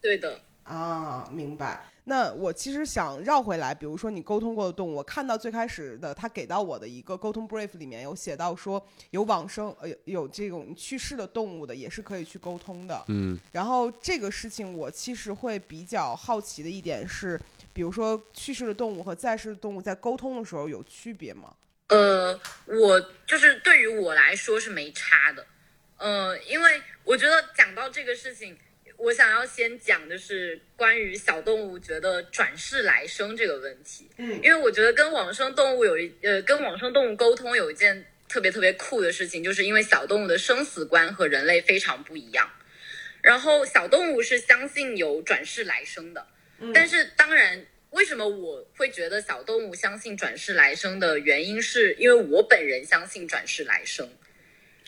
[0.02, 1.84] 对的，啊，明白。
[2.06, 13.04] 那我其实想绕回来，比如说你沟通过的动物，我看到最开始的他给到我的一个沟通 brief 里面有写到说，有往生呃有这种去世的动物的也是可以去沟通的。
[13.08, 17.40] 嗯，然后这个事情我其实会比较好奇的一点是，
[17.72, 21.54] 比如说去世的动物和在世的动物在沟通的时候有区别吗？
[21.88, 25.46] 呃，我就是对于我来说是没差的，
[25.98, 28.58] 呃，因为我觉得讲到这个事情，
[29.04, 42.50] 我想要先讲的是关于小动物觉得转世来生这个问题，嗯因为我觉得跟往生动物有一呃跟往生动物沟通有一件特别特别酷的事情，就是因为小动物的生死观和人类非常不一样，
[43.22, 46.26] 然后小动物是相信有转世来生的，
[46.74, 47.66] 但是当然。
[47.94, 54.10] 为什么我会觉得小动物相信转世来生的原因，是因为我本人相信转世来生。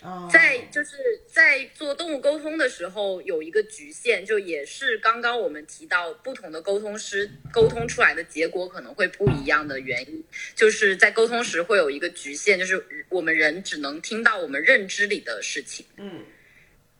[0.05, 10.23] 啊，在就是在做动物沟通的时候，有一个局限，就也是刚刚我们提到不同的沟通师沟通出来的结果可能会不一样的原因，
[10.55, 15.85] 就是在沟通时会有一个局限，就是我们人只能听到我们认知里的事情。
[15.97, 16.23] 嗯。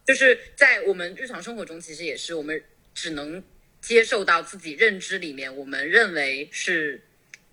[0.08, 2.62] 就是在我们日常生活中，其实也是我们
[2.94, 3.44] 只能
[3.82, 7.02] 接受到自己认知里面，我们认为是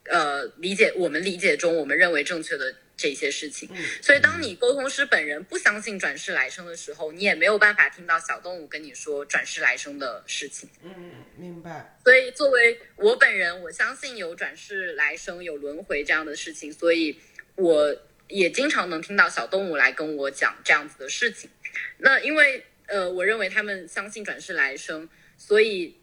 [0.04, 3.68] 呃理解我们理解中我们认为正确的这些事情。
[3.72, 10.70] 嗯所以，当你沟通师本人不相信转世来生的时候，你也没有办法听到小动物跟你说转世来生的事情。
[10.82, 11.98] 嗯，明白。
[12.04, 17.18] 所以，作为我本人，我相信有转世来生、有轮回这样的事情，所以
[17.56, 17.96] 我
[18.28, 21.50] 也经常能听到小动物来跟我讲这样子的事情。
[21.98, 25.96] 那因为呃，我认为他们相信转世来生，所以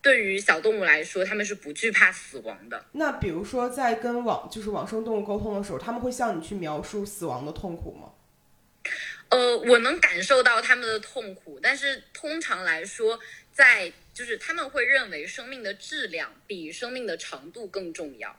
[0.00, 2.84] 对于小动物来说，他们是不惧怕死亡的。
[2.92, 8.12] 那比如说在跟往就是往生动物沟通的时候，他们会向你去描述死亡的痛苦吗？
[9.30, 13.18] 呃，我能感受到他们的痛苦，但是通常来说，
[13.52, 18.38] 在就是他们会认为生命的质量比生命的长度更重要，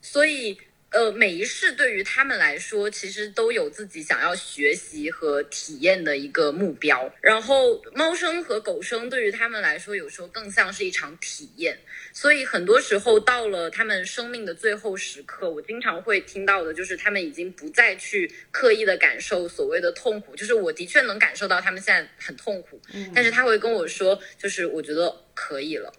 [0.00, 0.58] 所以
[0.90, 7.12] 呃，每一世对于他们来说，其实都有自己想要学习和体验的一个目标。
[7.20, 11.78] 然后猫生和狗生对于他们来说，有时候更像是一场体验。
[12.12, 22.80] 所以很多时候到了他们生命的最后时刻，我经常会听到的就是他们已经不再去刻意的感受所谓的痛苦，就是我的确能感受到他们现在很痛苦，
[23.14, 25.92] 但是他会跟我说，就是我觉得可以了，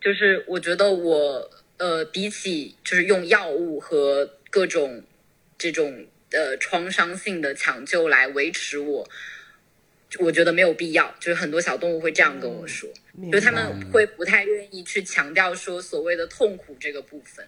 [0.00, 1.48] 就是我觉得我
[1.82, 5.02] 呃比起就是用药物和各种
[5.58, 9.08] 这种呃创伤性的抢救来维持我。
[10.20, 12.88] 我觉得没有必要，就是很多小动物会这样跟我说。
[13.32, 17.44] 就他们会不太愿意去强调说所谓的痛苦这个部分，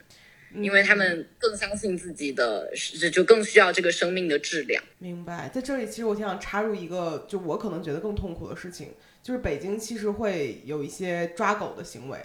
[0.55, 4.83] 因为他们更相信自己的，就就更需要这个生命的质量。
[4.99, 12.19] 明白，在这里其实我挺想插入一个，就我可能觉得更痛苦的事情，就是北京其实会有一些抓狗的行为，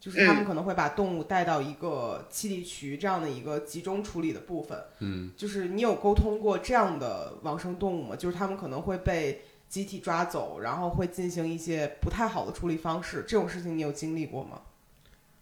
[0.00, 4.82] 就是他们可能会把动物带到一个栖地区这样的一个集中处理的部分。
[5.00, 8.16] 嗯，就是你有沟通过这样的往生动物吗？
[8.16, 14.62] 就是他们可能会被集体抓走，然后会进行一些不太好的处理方式，这种事情你有经历过吗？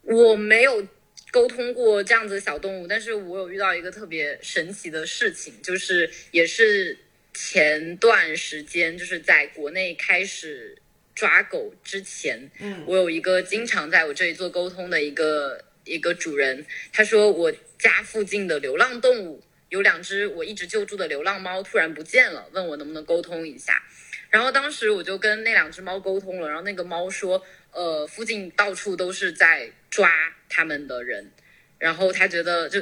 [0.03, 0.87] 我没有
[1.31, 6.99] 沟通过这样子的小动物，但是我有遇到一个特别神奇的事情，就是也是
[7.33, 10.77] 前段时间，就是在国内开始
[11.18, 23.83] 抓狗之前，嗯我有一个经常在我这里做沟通的一个一个主人，他说我家附近的流浪动物有两只我一直救助的流浪猫突然不见了，问我能不能沟通一下。
[24.31, 30.09] 然后当时我就跟那两只猫沟通了，然后那个猫说，呃，附近到处都是在抓
[30.48, 31.33] 它们的人，
[31.78, 32.81] 然后他觉得就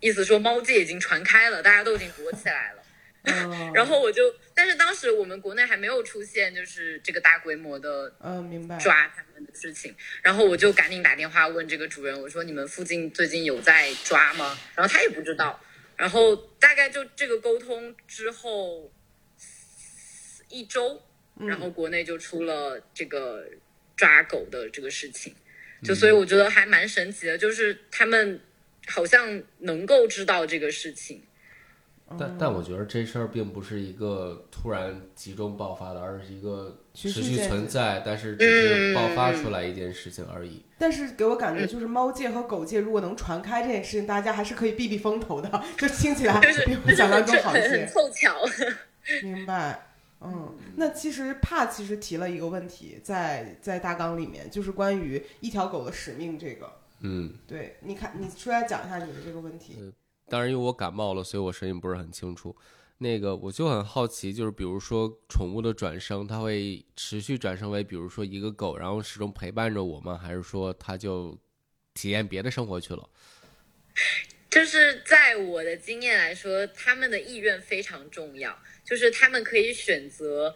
[0.00, 2.82] 意思说猫界已经传开了，大家都已经躲起来了。
[3.22, 4.22] 嗯， 然后我就，
[4.60, 8.76] 但是当时我们国内还没有出现就是这个大规模的嗯，明白。
[8.76, 14.58] 抓他们的事情，然后我就赶紧打电话问这个主人，我说你们附近最近有在抓吗？
[14.74, 15.58] 然后他也不知道，
[15.96, 18.92] 然后大概就这个沟通之后
[20.50, 21.02] 一周，
[21.38, 23.48] 然后国内就出了这个
[23.96, 25.34] 抓狗的这个事情，
[25.82, 28.38] 就所以我觉得还蛮神奇的，就是他们
[28.88, 31.22] 好像能够知道这个事情。
[32.18, 40.64] 但但我觉得这事儿并不是一个突然集中爆发的，而是一个持续存在，但是只是爆发出来一件事情而已。
[40.78, 47.68] 但是给我感觉就是猫界和狗界如果能传开这件事情，大家还是可以避避风头的，就听起来比我想象中好一些。
[47.68, 48.34] 很凑巧。
[49.22, 49.86] 明白。
[50.22, 56.70] 嗯，那其实怕其实提了一个问题，在在大纲里面，就是关于一条狗的使命这个。
[57.00, 59.92] 嗯，对，你看，你出来讲一下你的这个问题。
[60.30, 62.56] 当然，因为我感冒了，所以我声音不是很清楚。
[62.98, 70.16] 那个，我就很好奇，就是比如说宠物的转生，它会持续转生为，比如说一个狗，然后始终陪伴着我吗？
[70.16, 71.36] 还是说它就
[71.94, 73.08] 体验别的生活去了？
[74.50, 80.54] 就是在我的经验来说，他们的意愿非常重要，就是他们可以选择，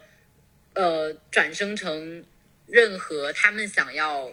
[0.73, 2.23] 呃，转生成
[2.67, 4.31] 任何他们想要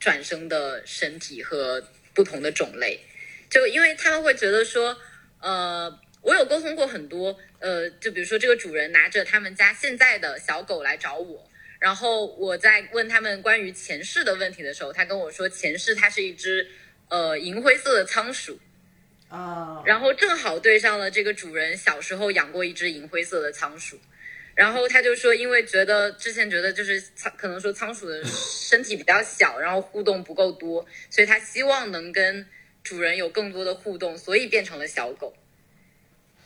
[0.00, 3.00] 转生的身体和不同的种类。
[3.48, 4.96] 就因为他们会觉得说，
[5.40, 16.66] 呃，我有沟通过很多，呃，就比如说这个主人拿着他们家现在的小狗来找我，然后我在问他们关于前世的问题的时候，他跟我说前世它是一只
[17.08, 18.58] 呃银灰色的仓鼠，
[19.28, 24.00] 啊，然后正好对上了这个主人小时候养过一只银灰色的仓鼠，
[24.56, 32.44] 然后他就说，因为觉得之前觉得就是仓可能说仓鼠的身体比较小，然后互动不够多，所以他希望能跟。
[32.86, 35.34] 主人有更多的互动，所以变成了小狗。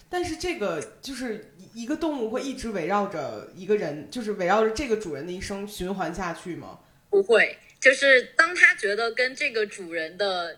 [0.09, 6.81] 但是这个就是一个动物会一直围绕着一个人，就是围绕着这个主人的一生循环下去吗？
[7.11, 10.57] 不会，就是当他觉得跟这个主人的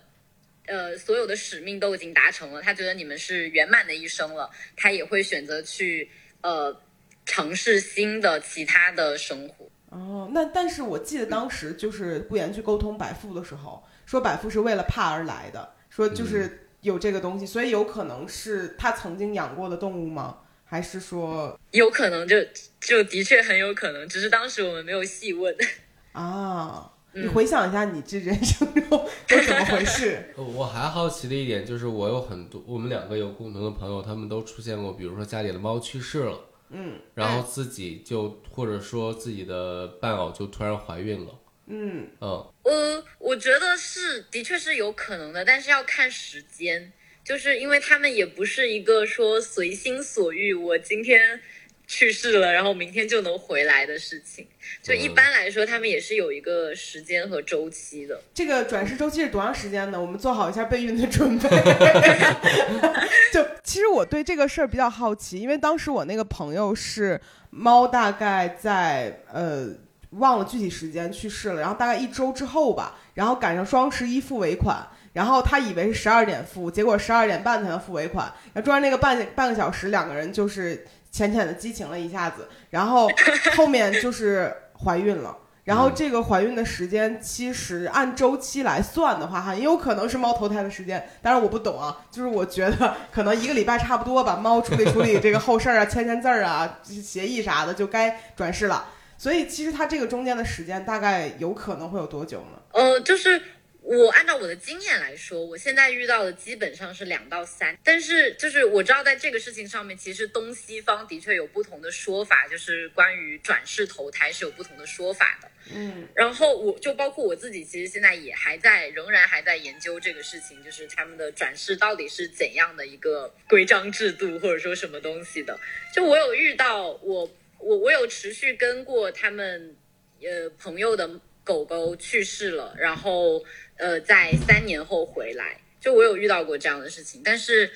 [0.66, 6.08] 呃所有的使命都已经达成了，他觉得你们是圆满的一生了，他也会选择去
[6.42, 6.80] 呃
[7.26, 9.68] 尝试新的其他的生活。
[9.90, 13.82] 哦，那但是我记得当时就是顾言去沟通白富的时候。
[14.12, 20.40] 说百富是为了怕而来的，说就是有这个东西，所以有可能是他曾经养过的动物吗？
[20.66, 22.36] 还是说有可能就
[22.78, 25.56] 就的确很有可能，只是当时我们没有细问
[26.12, 26.92] 啊。
[27.14, 30.22] 你回想一下，你这人生中都怎么回事？
[30.36, 36.38] 我还好奇的一点就是，我有很多我们两个有共同的朋友，他们都出现过，比如说家里的猫去世了，
[36.68, 41.32] 嗯，然后自己就或者说自己的伴偶就突然怀孕了。
[41.74, 46.92] 嗯嗯，我我觉得是，的确是有可能的，但是要看时间，
[47.24, 51.40] 就是因为他们也不是一个说随心所欲，我今天
[51.86, 54.46] 去世了，然后明天就能回来的事情。
[54.82, 58.20] 就一般来说，他们也是有一个时间和周期的。
[58.34, 59.98] 这个转世周期是多长时间呢？
[59.98, 61.48] 我们做好一下备孕的准备。
[63.32, 67.18] 就其实我对这个事儿比较好奇，因为当时我那个朋友是
[67.48, 69.74] 猫，大概在呃。
[70.12, 83.10] 忘了具体时间去世了，然后大概一周之后吧，然后赶上双十一付尾款，然后他以为是十二点付，结果十二点半才能付尾款，然后中间那个半半个小时，两个人就是浅浅的激情了一下子，然后
[83.56, 84.54] 后面就是
[84.84, 98.84] 怀孕了，然后这个怀孕的时间其实按周期来算的话，哈，也有可能是猫投胎的时间，当然我不懂啊，就是我觉得可能一个礼拜差不多吧，猫处理处理这个后事儿啊，签签字儿啊，协议啥的就该转世了。
[99.22, 102.60] 所以其实它这个中间的时间大概有可能会有多久呢？
[102.72, 103.40] 呃，就是
[103.80, 107.78] 我按照我的经验来说，我现在遇到的基本上是两到三。
[107.84, 115.48] 但是就是我知道在这个事情上面，其实东西方的确有不同的说法，就是关于转世投胎是有不同的说法的。
[115.72, 125.56] 嗯，然后我就包括我自己，其实现在也还在，仍然还在研究这个事情，就是他们的转世到底是怎样的一个规章制度，或者说什么东西的。
[125.94, 127.30] 就我有遇到我。
[127.62, 129.76] 我我有持续跟过他们，
[130.20, 133.44] 呃，朋友的狗狗去世了，然后
[133.76, 137.70] 呃，在三年后回来，就我有遇到过这样的事情，但是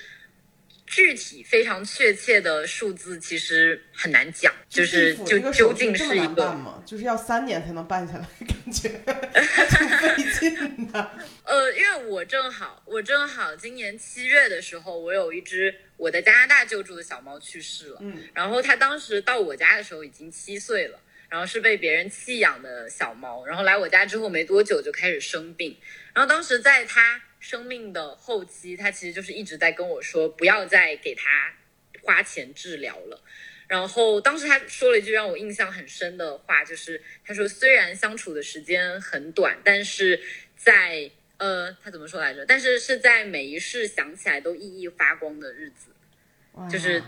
[0.86, 8.88] 具体非常确切的数字其实很难讲，就是就究竟是一个，就是要三年才能办下来，感觉
[9.68, 11.10] 挺费劲的。
[11.44, 15.74] 呃，因为我正好我正好今年七月的时候，我有一只。
[15.98, 25.74] 我在加拿大救助的小猫去世了，嗯，然后它当时到我家的时候已经七岁了，然后是被别人弃养的小猫，然后来我家之后没多久就开始生病，
[26.12, 31.54] 然后当时在它生命的后期，他其实就是一直在跟我说不要再给他
[32.02, 33.22] 花钱治疗了，
[33.68, 40.20] 然后当时他说了一句让我印象很深的话，就是他说虽然相处的时间很短，但是
[40.56, 41.10] 在。
[41.38, 42.46] 呃，他怎么说来着？
[42.46, 45.90] 但是是在每一世想起来都熠熠发光的日子，
[46.70, 47.02] 就是，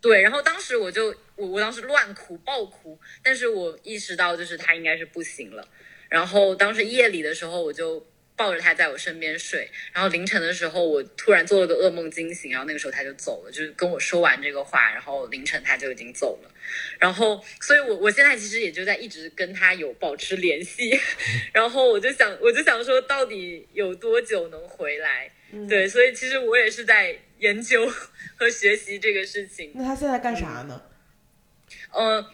[0.00, 0.22] 对。
[0.22, 5.68] 然后当时我就我我当时乱哭爆哭，但是我意识到就是他应该是不行了。
[6.08, 8.02] 然后当时夜里的时候，我就
[8.36, 16.50] 抱着他在我身边睡，然后凌晨的时候我突然做了个噩梦惊醒，然后那个时候他就走了，就是跟我说完这个话，然后凌晨他就已经走了。
[16.98, 20.98] 然后，所以我我现在其实也就在一直跟他有保持联系，
[21.52, 25.30] 然后我就想我就想说到底有多久能回来？
[25.68, 27.86] 对，所以其实我也是在研究
[28.36, 29.70] 和学习这个事情。
[29.74, 30.82] 那他现在干啥呢？
[31.92, 32.24] 嗯，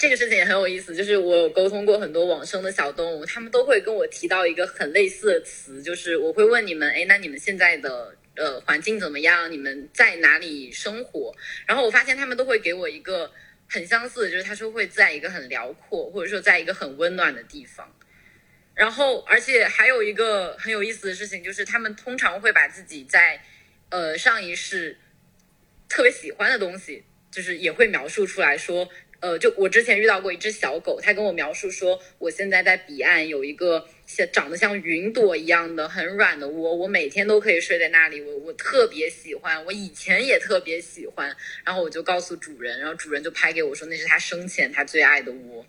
[0.00, 9.52] 这个事情也很有意思，就是我有沟通过很多往生的小动物，他们都会跟我提到一个很类似的词，就是我会问你们，哎，那你们现在的呃环境怎么样？
[9.52, 11.30] 你们在哪里生活？
[11.66, 13.30] 然后我发现他们都会给我一个
[13.68, 17.94] 很相似的，就是他说会在一个很辽阔，或者说在一个很温暖的地方。
[18.74, 23.38] 然后，而且还有一个很有意思的事情，就是他们通常会把自己在
[23.90, 24.96] 呃上一世
[25.90, 28.88] 特别喜欢的东西，就是也会描述出来说。
[29.20, 45.66] 呃，就我之前遇到过一只小狗，它跟我描述说，我现在在彼岸有一个像长得像云朵一样的很软的窝，我每天都可以睡在那里，我我特别喜欢，我以前也特别喜欢，然后我就告诉主人，然后主人就拍给我说那是他生前他最爱的窝，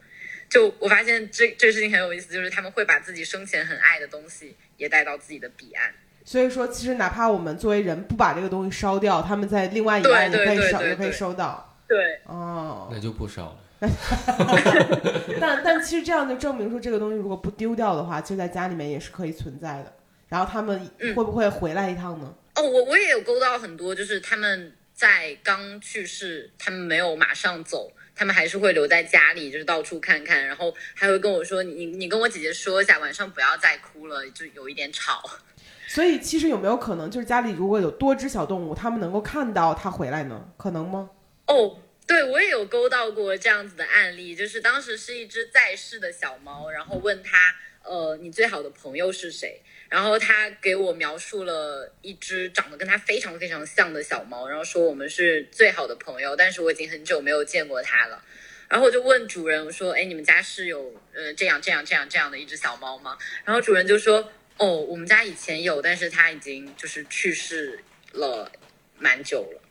[0.49, 5.93] 就我发现这这个事情很有意思，就是他们会把自己生前很爱的东西也带到自己的彼岸，
[6.23, 11.67] 所以说其实哪怕我们作为人不把这个东西烧掉，他们在另外一岸也可以收也可以收到。
[11.91, 13.57] 对，哦，那就不烧了。
[15.41, 19.93] 但但其实这样就证明说，这个东西如果不丢掉的话，其实在家里面也是可以存在的。
[20.29, 22.33] 然后他们会不会回来一趟呢？
[22.55, 35.21] 哦，我我也有勾到很多，就是他们在刚去世，他们没有马上走，他们还是会留在家里，就是到处看看，然后还会跟我说：“你你跟我姐姐说一下，晚上不要再哭了，就有一点吵。
[35.89, 40.45] ”所以其实有没有可能，就是家里如果有多只小动物，他们能够看到它回来呢？
[40.55, 41.09] 可能吗？
[41.53, 41.77] 哦。
[42.07, 49.61] 对，我也有勾到过这样子的案例，就是当时是一只在世的小猫，然后问他，呃，你最好的朋友是谁？
[49.87, 58.21] 然后他给我描述了一只长得跟他非常非常像的小猫，然后说我们是最好的朋友，但是我已经很久没有见过它了。
[58.67, 63.17] 然后我就问主人，我说，哎，你们家是有呃这样这样这样这样的一只小猫吗？
[63.45, 67.81] 然后主人就说，哦，我们家以前有，但是它已经就是去世
[68.11, 68.51] 了
[68.97, 69.61] 蛮久了。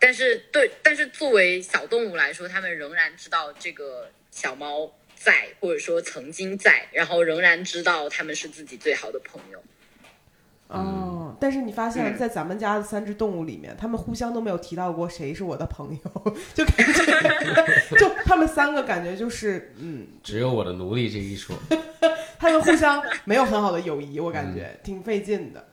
[0.00, 9.62] 但是对，但是作为小动物来说，他们仍然知道这个小猫在，或者说曾经在，然后仍然知道他们是自己最好的朋友。
[10.68, 21.54] 哦，但是你发现，在咱们家的三只动物里面，他们互相都没有提到过谁是我的朋友， 就感觉， 就他们三个感觉就是，嗯，只有我的奴隶这一说，
[22.38, 25.68] 他们互相没有很好的友谊，我感觉挺费劲的。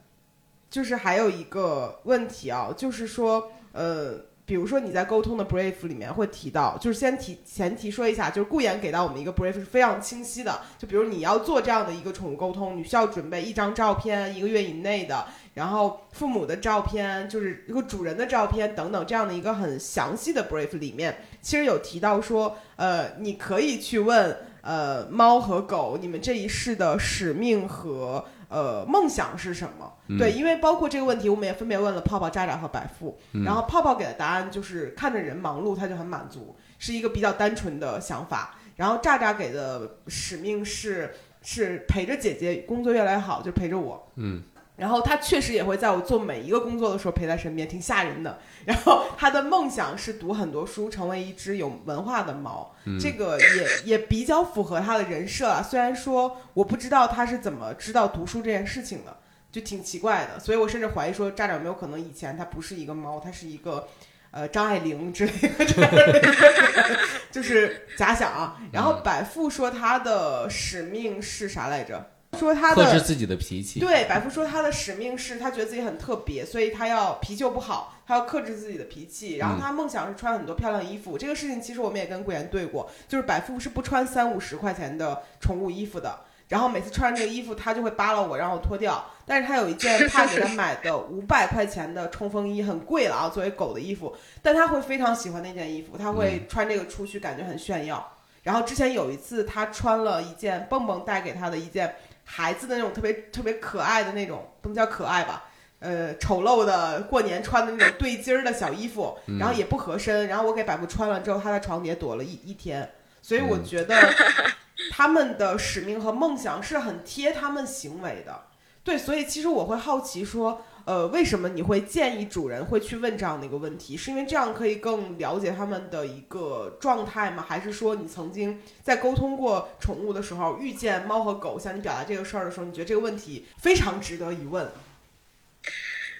[0.70, 3.54] 就是还有一个问题啊，就是说。
[3.78, 10.62] 呃，比如说你在沟通的 brief 里面会提到，就是先提前提说一下，就是顾言给到我们一个 brief 是非常清晰的。
[10.80, 28.26] 就比如你要做这样的一个宠物沟通，你需要准备一张照片，一个月以内的，然后父母的照片，就是一个主人的照片等等这样的一个很详细的 brief 里面，其实有提到说，呃，你可以去问，呃，猫和狗，你们这一世的使命和。
[28.50, 29.94] 呃，梦想是什么？
[30.18, 33.20] 对，因为包括这个问题，我们也分别问了泡泡、渣渣和百富。
[33.46, 38.56] 然后泡泡给的答案就是看着人忙碌，他就很满足，是一个比较单纯的想法。
[38.76, 44.12] 然后渣渣给的使命是是陪着姐姐工作越来越好，就陪着我。
[44.16, 44.44] 嗯。
[44.78, 48.40] 然后他确实也会在我做每一个工作的时候陪在身边，挺吓人的。
[48.66, 52.76] 然后他的梦想是读很多书，成为一只有文化的猫。
[53.02, 55.64] 这个也也比较符合他的人设啊。
[55.64, 59.18] 虽然说我不知道他是怎么知道读书这件事情的，
[59.52, 60.40] 就挺奇怪的。
[60.40, 63.88] 所以我甚至怀疑说，站长有没有可能以前他不是一个猫，他是一个
[64.30, 66.22] 呃张爱玲之类的，
[67.32, 68.58] 就是假想啊。
[68.72, 72.12] 然后百富说他的使命是啥来着？
[72.38, 79.38] 说他的克制自己的脾气，对百富说他的使命是他觉得自己很特别，所以他要脾气又不好，他要克制自己的脾气。
[79.38, 81.18] 然后他梦想是穿很多漂亮衣服。
[81.18, 86.20] 这个事情其实我们也跟顾言对过，就是百富是不穿三五十块钱的宠物衣服的。
[86.50, 89.04] 然后每次穿这个衣服，他就会扒拉我，让我脱掉。
[89.26, 94.16] 但是他有一件他给他 买的五百块钱的冲锋衣，很贵了啊，作为狗的衣服。
[94.42, 98.14] 但他会非常喜欢那件衣服，他会穿这个出去，感觉很炫耀。
[98.44, 101.94] 然后之前有一次，他穿了一件蹦蹦带给他的一件。
[102.30, 105.46] 孩子的那种特别特别可爱的那种，不能叫可爱吧？
[105.80, 110.28] 呃，丑陋的过年穿的那种对襟儿的小衣服，然后也不合身。
[110.28, 112.92] 然后我给百富穿了之后，他在床底下躲了一一天。
[113.22, 113.96] 所以我觉得
[114.92, 118.46] 他们的使命和梦想是很贴他们行为的。
[118.84, 123.98] 对，所以其实我会好奇说，呃，为什么你会建议主人会去问这样的一个问题？
[123.98, 127.46] 是因为这样可以更了解他们的一个状态吗？
[127.46, 134.72] 还是说你曾经在沟通过宠物的时候，遇见猫和狗向你表达这个事儿的时候，你觉得这个问题非常值得一问？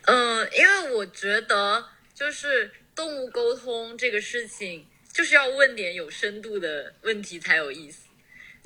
[0.08, 8.07] 嗯，因为我觉得就是动物沟通这个事情，就是要问点有深度的问题才有意思。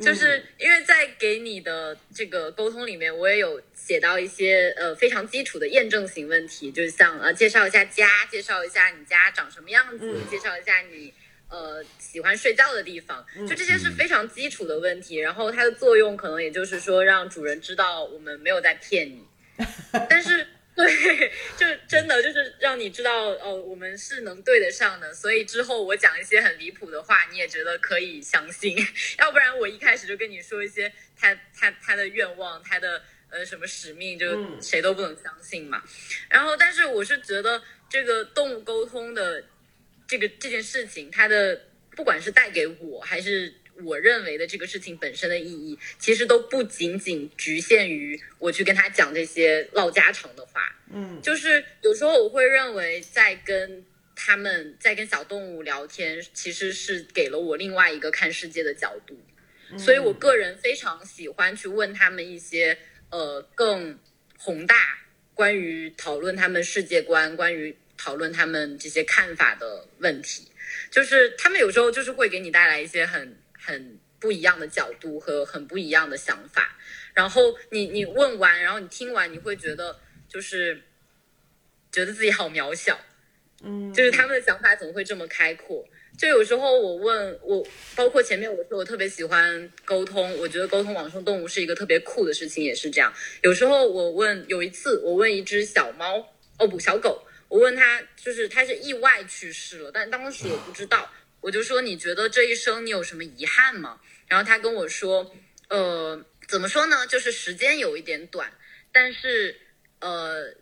[0.01, 11.13] 就是因为在给你的这个沟通里面，我也有写到一些呃非常基础的验证型问题，就是像呃介绍一下家，介绍一下你家长什么样子，介绍一下你
[11.49, 15.17] 呃喜欢睡觉的地方，就这些是非常基础的问题。
[15.17, 19.25] 然后它的作用可能也就是说让主人知道我们没有在骗你，
[20.09, 20.47] 但是。
[20.75, 28.75] 对，就真的就是让你知道哦，我们是能对得上的，所以之后我讲一些很离谱的话，你也觉得可以相信。
[29.19, 35.83] 要不然我一开始就跟你说一些他他他的愿望，他的呃什么使命，就谁都不能相信嘛。
[36.29, 39.43] 然后，但是我是觉得这个动物沟通的
[40.07, 41.61] 这个这件事情，它的
[41.95, 43.53] 不管是带给我还是。
[43.83, 50.61] 我认为的这个事情本身的意义，其实都不仅仅局限于我去跟他讲这些唠家常的话。
[50.93, 59.17] 嗯，就是有时候我会认为，在跟他们在跟小动物聊天，其实是给了我另外一个看世界的角度。
[59.77, 62.77] 所以我个人非常喜欢去问他们一些
[63.09, 63.97] 呃更
[64.37, 64.99] 宏大
[65.33, 70.47] 关于讨论他们世界观、关于讨论他们这些看法的问题。
[70.89, 73.37] 就是他们有时候就是会给你带来一些很。
[73.63, 76.75] 很不一样的角度和很不一样的想法，
[77.13, 80.81] 然后你你问完，然后你听完，你会觉得就是
[81.91, 82.99] 觉得自己好渺小，
[83.63, 85.87] 嗯，就是他们的想法怎么会这么开阔？
[86.17, 93.11] 就有时候我问我，包括前面我说我特别喜欢沟通，我觉得沟通网上动物是一个特别酷的事情，也是这样。
[93.41, 96.17] 有时候我问，有一次我问一只小猫，
[96.59, 101.09] 哦不，小狗，我问他，就是它是意外去世了，但当时我不知道。
[101.41, 103.99] 我就说你觉得这一生你有什么遗憾吗？
[104.27, 105.35] 然后他跟我说，
[105.69, 107.05] 呃，怎么说呢？
[107.07, 108.51] 就是时间有一点短，
[108.91, 109.59] 但是
[109.99, 110.55] 呃，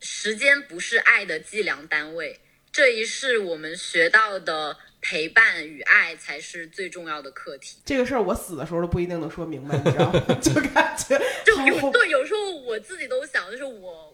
[0.00, 2.40] 时间不是爱的计量单位。
[2.72, 4.76] 这一世我们学到的。
[5.06, 7.76] 陪伴与爱才是最重要的课题。
[7.84, 10.18] 这个事儿我死的时候都不一定能说明白，你知道吗？
[10.40, 14.10] 就感觉就有对，有时候我自己都想，就是我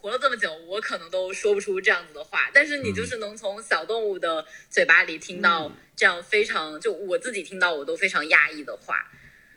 [0.00, 2.50] 活了这么久，我可能都说不出这样子的话。
[2.52, 9.10] 但是你就是能从小动物的嘴巴里听到这样非常，就我自己听到我都非常压抑的话。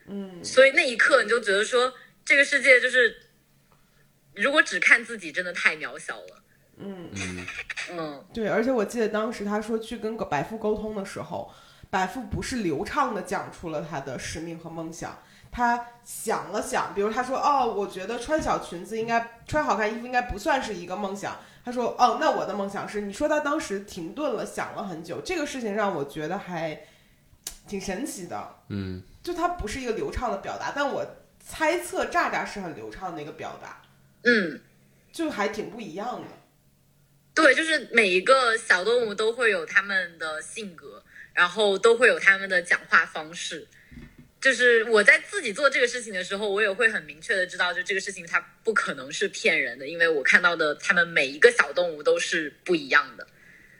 [0.05, 1.93] 嗯，所以那一刻你就觉得说，
[2.25, 3.15] 这个世界就是
[4.33, 6.43] 如果只看自己，真的太渺小了。
[6.77, 7.45] 嗯嗯
[7.91, 11.53] 嗯，对，而且我记得当时他说去跟白富沟通的时候，
[11.89, 15.23] 白富不是流畅的讲出了他的使命和梦想，
[15.55, 21.39] 他想了想，比如他说哦，我觉得穿小裙子应该穿好看衣服应该不算是一个梦想。
[21.63, 26.87] 他说哦，那我的梦想是，你说他当时停顿了，想了很久，这个事情让我觉得还
[27.67, 28.55] 挺神奇的。
[28.69, 31.05] 嗯，就他不是一个流畅的表达，但我
[31.39, 33.81] 猜测炸炸是很流畅的一个表达。
[34.23, 34.59] 嗯，
[35.11, 36.27] 就还挺不一样的。
[37.35, 43.67] 对，就是每一个小动物都会有他们的性格，然后都会有他们的讲话方式。
[44.43, 53.25] 就是我在自己做这个事情的时候，我也会很明确的知道，就这个事情它不可能是骗人的，因为我看到的他们每一个小动物都是不一样的。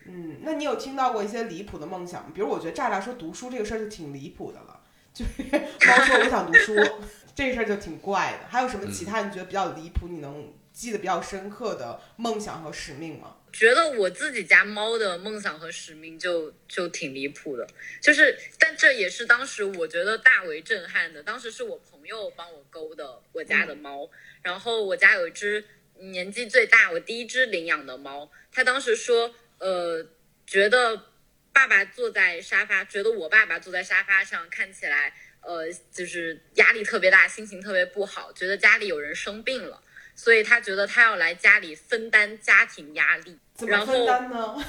[0.06, 2.32] 嗯，那你有听到过一些离谱的梦想吗？
[2.34, 4.80] 比如我觉得炸炸说读书这个事儿就挺离谱的了，
[5.14, 5.44] 就是
[5.86, 6.74] 猫说我想读书，
[7.36, 8.48] 这事儿就挺怪的。
[8.48, 13.36] 还有什么其他你觉得比较离谱，你能记得比较深刻的梦想和使命吗？
[13.54, 17.66] 觉得我自己家猫的梦想和使命就就挺离谱的，
[18.02, 21.22] 就是，但这也是当时我觉得大为震撼的。
[21.22, 24.10] 当时是我朋友帮我勾的我家的猫，
[24.42, 25.64] 然后我家有一只
[26.00, 30.04] 年纪最大，我第一只领养的猫，他当时说，呃，
[30.48, 31.10] 觉得
[31.54, 39.84] 爸爸坐在沙发，觉得我爸爸坐在沙发上看起来，呃，就是压力特别大，心情特别不好，觉得家里有人生病了。
[40.16, 44.66] 所以他觉得他要来家里分担家庭压力，怎么分担呢？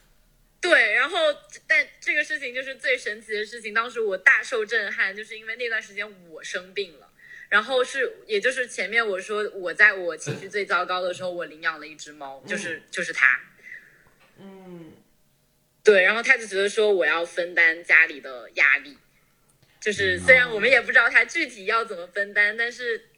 [0.60, 1.18] 对，然后
[1.66, 3.72] 但这个事情就是最神奇的事情。
[3.72, 7.08] 当时我大受震撼，就是因为那段时间我生病了，
[7.48, 13.40] 然后是也就是前面我说我在我情绪最糟糕的时候，我领养了一只猫，就是就是它。
[14.38, 14.92] 嗯，
[15.84, 18.98] 对，然后他就觉得说我要分担家里的压力，
[19.80, 23.08] 就是虽然我们也不知道他具体要怎么分担，但是。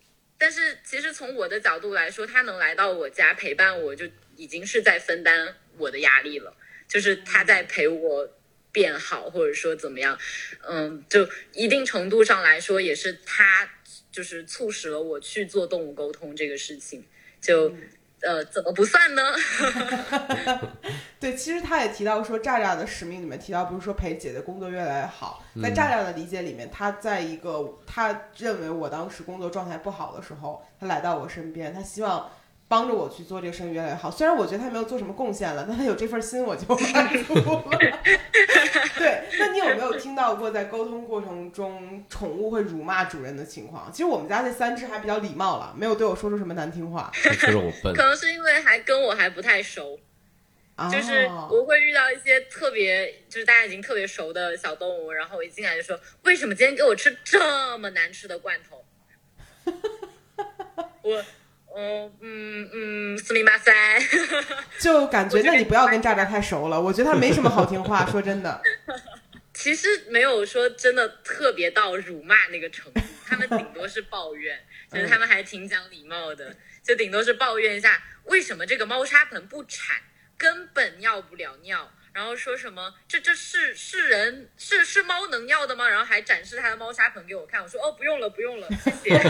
[0.41, 4.07] 但是其实从我的角度来说，他能来到我家陪伴我，就
[4.39, 6.55] 已经是在分担我的压力了。
[6.89, 8.27] 就是他在陪我
[8.73, 10.19] 变好，或者说怎么样，
[10.67, 13.69] 嗯，就一定程度上来说，也是他
[14.11, 17.05] 就是促使了我去做动物沟通这个事情。
[17.41, 17.75] 就
[18.21, 19.23] 呃，怎么不算呢？
[21.21, 32.29] 对，其实他也提到说，炸炸的使命里面提到，不是说陪姐姐工作越来越好，在嗯炸炸的理解里面，他在一个他认为我当时工作状态不好的时候，他来到我身边，他希望
[32.69, 34.11] 帮着我去做这个生意越来越好。
[34.11, 36.63] 虽然我觉得他没有做什么贡献了，但他有这份心我就
[36.93, 37.79] 满足了。
[38.99, 43.91] 对，那你有没有听到过在沟通过程中宠物会辱骂主人的情况？
[43.93, 47.11] 其实我们家那三只还比较礼貌了，没有对我说出什么难听话。
[47.15, 49.99] 还觉得我笨 可，能是因为还跟我还不太熟，
[50.75, 58.85] 啊就是我会遇到一些特别，就是大家已经特别熟的小动物，然后我一进来就说，为什么今天给我吃这么难吃的罐头？
[61.03, 61.25] 我，
[61.79, 63.73] 哦，嗯嗯，斯密马塞，
[64.81, 68.61] 就感觉，那你不要跟炸炸太熟了，我觉得他没什么好听话， 说真的。
[69.55, 74.59] 其实没有说真的特别到辱骂那个程度，他们顶多是抱怨，
[74.93, 79.97] 就是他们还挺讲礼貌的，就顶多是抱怨一下为什么这个猫砂盆不铲，
[80.37, 81.93] 根本尿不了尿。
[82.19, 85.89] 然后说什么这这是是人是是猫能尿的吗？
[85.89, 89.15] 然后还展示他的猫砂盆给我看，我说哦不用了不用了，谢谢。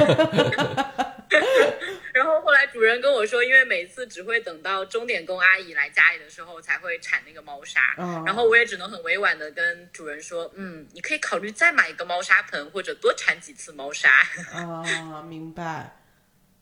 [2.14, 14.08] 然后后来主人跟我说，因为每次只会等到钟点工阿姨来家里的时候才会铲那个猫砂，嗯然后我也只能很委婉的跟主人说，嗯，你可以考虑再买一个猫砂盆，或者多铲几次猫砂。
[14.50, 15.97] 啊，明白。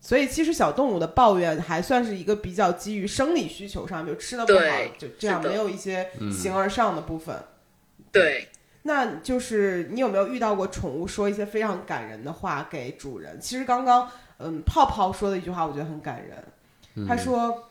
[0.00, 4.60] 所以其实小动物的抱怨还算是一个比较基于生理需求上，比如吃的不好，
[4.98, 7.36] 就这样，没有一些嗯形而上的部分。
[8.12, 8.48] 对，
[8.82, 13.40] 那就是你有没有遇到过宠物说一些非常感人的话给主人？
[13.40, 16.36] 其实刚刚嗯泡泡说的一句话，我觉得很感人。
[16.94, 17.68] 嗯他说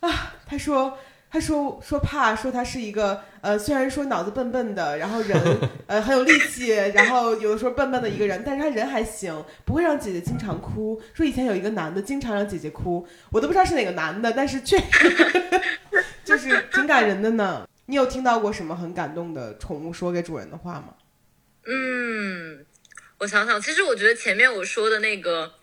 [0.00, 0.96] 啊，他说
[1.30, 5.38] 他说说怕说他是一个呃，虽然说脑子笨笨的，然后人
[5.86, 11.00] 呃很有力气，然后有的时候笨笨的一个人，但是他人还行，不会让姐姐经常哭。
[11.12, 14.84] 说以前有一个男的经常让姐姐哭，我都不知道是哪个男的，但是确实
[16.24, 17.68] 就是挺感人的呢。
[17.86, 20.94] 你有听到过什么很感动的宠物说给主人的话吗？
[21.66, 22.64] 嗯，
[23.18, 25.57] 我想想，其实我觉得前面我说的那个。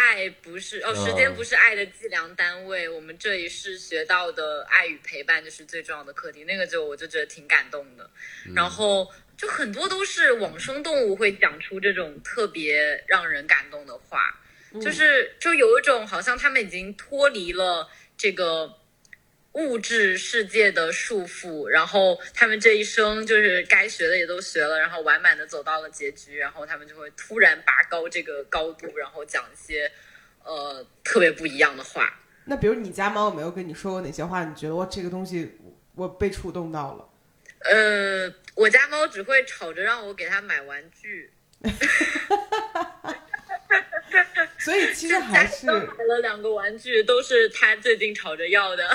[0.00, 2.88] 爱不是哦，时间哦不是爱的计量单位。
[2.88, 8.08] 我们这一世学到的爱与陪伴就是最重要的课题，那个就我就觉得挺感动的。
[8.54, 14.40] 然后就很多都是往生动物会讲出这种特别让人感动的话，
[14.80, 18.74] 就是就有一种好像他们已经脱离了这个
[19.52, 29.90] 物质世界的束缚，然后他们这一生就是该学的也都学了，然后完满的走到了结局，然后他们就会突然拔高这个高度，然后讲一些
[30.44, 32.20] 呃特别不一样的话。
[32.44, 34.44] 那比如你家猫有没有跟你说过哪些话？
[34.44, 35.58] 你觉得哇，这个东西
[35.94, 37.08] 我被触动到了？
[37.62, 41.30] 呃，我家猫只会吵着让我给它买玩具，
[44.58, 48.86] 所以其实就还是买了两个玩具，都是他最近吵着要的。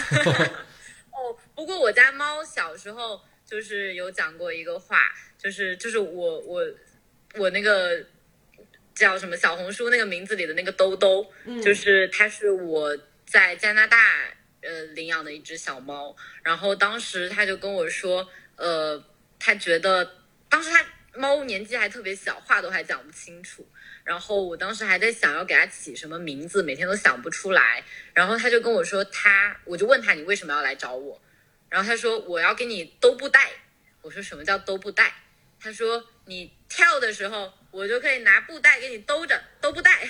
[1.11, 6.63] 哦，不过我家猫小时候就是有讲过一个话，就是就是我我
[7.35, 8.05] 我那个
[8.93, 11.25] 叫什么小红书那个名字里的那个兜兜，
[11.63, 13.97] 就是它是我在加拿大
[14.61, 19.03] 呃领养的一只小猫，然后当时他就跟我说，呃，
[19.39, 20.17] 他觉得
[20.49, 23.65] 当时他猫年纪还特别小，话都还讲不清楚。
[24.05, 27.83] 然后我当时还在想要给他起什么名字，每天都想不出来。
[28.13, 31.21] 然后他就跟我说他，我就问他你为什么要来找我？
[31.67, 33.49] 然后他说我要给你兜布袋。
[34.01, 35.11] 我说什么叫兜布袋？
[35.59, 40.07] 他说你跳的时候，我就可以拿布袋给你兜着，兜布袋。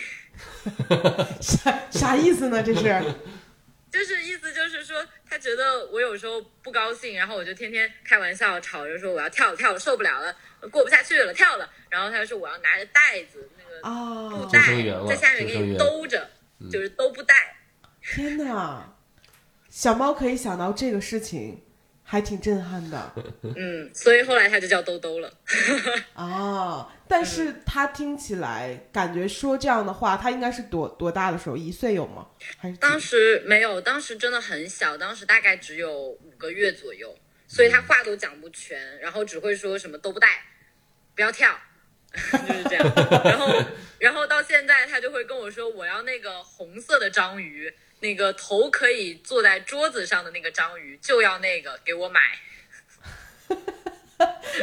[1.42, 2.62] 啥啥意思呢？
[2.62, 2.84] 这是
[3.90, 10.38] 就是意思就是说，他觉得我有时候不高兴，然后我就天天开玩笑吵着说我要跳跳，受不了了，
[10.70, 11.72] 过不下去了，跳了。
[11.90, 14.50] 然后他就说我要拿着袋子那个布啊！
[14.52, 16.30] 袋救生员在下面给你兜着，
[16.72, 17.36] 就是兜布带。
[18.02, 18.96] 天哪，
[19.70, 21.64] 小猫可以想到这个事情，
[22.04, 25.32] 还挺震撼的嗯，所以后来它就叫兜兜了。
[26.14, 26.92] 啊！
[27.08, 31.58] 但是它听起来感觉说这样的话，它应该是多多大的时候？
[31.58, 32.28] 一岁有吗？
[32.58, 37.16] 还是当时没有，当时真的很小，当时大概只有五个月左右，
[37.48, 40.28] 所以它话都讲不全，然后只会说什么兜不带，
[41.16, 41.56] 不要跳，
[42.32, 42.94] 就是这样。
[43.24, 43.54] 然后，
[44.00, 52.20] 然后到现在他就会跟我说，我要那个红色的章鱼，那个头可以坐在桌子上的那个章鱼，就要那个，给我买。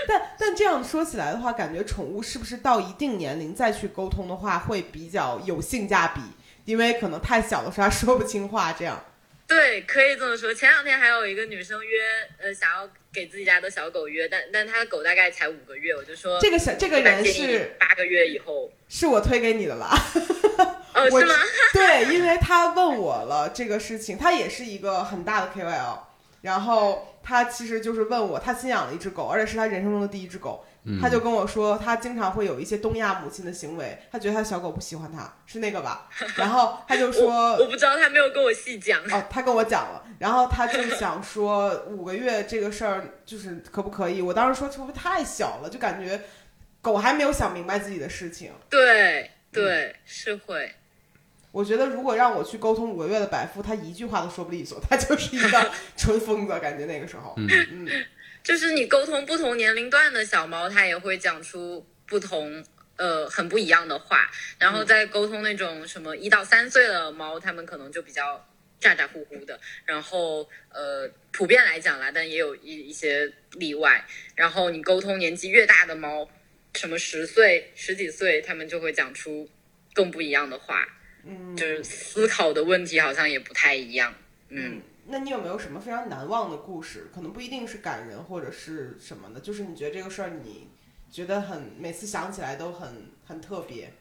[0.06, 6.20] 但但这样说起来的话，感觉宠物是不是到一定年龄再去沟通的话，会比较有性价比？
[6.64, 9.04] 因为可能太小的时候他说不清话，这样。
[9.54, 10.52] 对，可以这么说。
[10.52, 11.98] 前两天还有一个女生约，
[12.38, 18.70] 呃，想要给自己家的小狗约，但但她的狗大概才五个月，我就说这个小这个人是八个月以后。
[18.88, 19.94] 是我推给你的吧？
[20.94, 21.34] 哦是吗？
[21.74, 25.98] 对，因为他问我了这个事情，他也是一个很大的 KOL，
[26.40, 30.64] 然后他其实就是问我，他新养了一只狗，而且是他人生中的第一只狗。
[30.84, 36.08] 嗯他就跟我说，他经常会有一些东亚母亲的行为，他觉得他小狗不喜欢他，是那个吧？
[36.36, 39.00] 然后他就说，我不知道，他没有跟我细讲。
[39.10, 44.20] 哦，他跟我讲了，然后他就想说五个月这个事儿就是可不可以？
[44.20, 46.20] 我当时说会不会太小了，就感觉
[46.80, 48.50] 狗还没有想明白自己的事情。
[48.68, 50.74] 对对，是会。
[51.52, 57.88] 我觉得如果让我去沟通五个月的百夫，他一句话都说不利索，他就是一个 纯疯子，感觉那个时候，嗯嗯
[58.42, 62.64] 就是你沟通不同年龄段的小猫，它也会讲出不同
[62.96, 64.30] 呃很不一样的话。
[64.58, 68.44] 然后再沟通那种什么一到三岁的猫，它们可能就比较
[68.80, 69.58] 咋咋呼呼的。
[69.84, 74.04] 然后呃普遍来讲啦，但也有一一些例外。
[74.34, 76.28] 然后你沟通年纪越大的猫，
[76.74, 79.48] 什么十岁、十几岁，它们就会讲出
[79.94, 80.86] 更不一样的话。
[81.24, 84.12] 嗯，就是思考的问题好像也不太一样。
[84.48, 84.82] 嗯。
[85.12, 87.06] 那你有没有什么非常难忘的故事？
[87.14, 90.66] 可能不一定是感人或者是什么的，就是你觉得这个事儿你
[91.10, 93.92] 觉得很每次想起来都很很特别。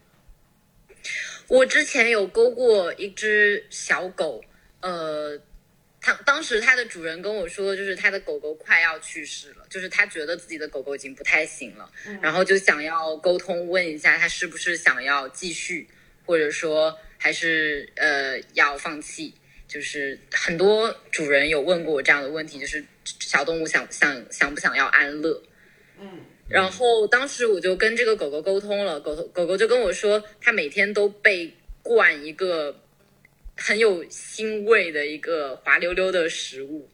[1.49, 4.41] 我之前有勾过一只小狗，
[4.79, 5.37] 呃，
[5.99, 11.91] 它当时它的主人跟我说，就是它的狗狗快要去世了，就是他觉得自己的狗狗已经不太行了，
[12.21, 15.89] 然后就想要沟通问一下它是不是想要继续，
[16.25, 19.33] 或者说还是呃要放弃。
[19.71, 25.41] 就是很多主人有问过我这样的问题，就是小动物想想想不想要安乐。
[25.97, 26.19] 嗯
[26.49, 32.83] 然后当时我就跟这个狗狗沟通了，狗狗狗就跟我说，它每天都被灌一个
[33.55, 36.89] 很有腥味的一个滑溜溜的食物，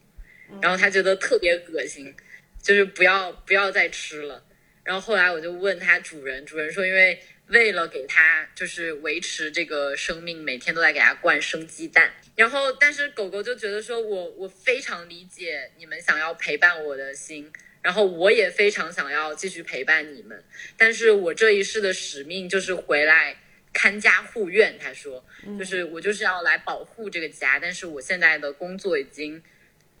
[0.62, 2.14] 然后它觉得特别恶心，
[2.62, 4.44] 就是不要不要再吃了。
[4.84, 7.18] 然后后来我就问它主人，主人说，因为
[7.48, 12.12] 为了给它就是维持这个生命，每天都在给它灌生鸡蛋。
[12.36, 17.52] 然后但是狗狗就觉得说我我非常理解你们想要陪伴我的心。
[17.80, 20.44] 然后我也非常想要继续陪伴你们，
[20.76, 23.36] 但是我这一世的使命就是回来
[23.72, 24.76] 看家护院。
[24.78, 25.24] 他说，
[25.56, 29.40] 就是我就是要来保护这个家，但是我现在的工作已经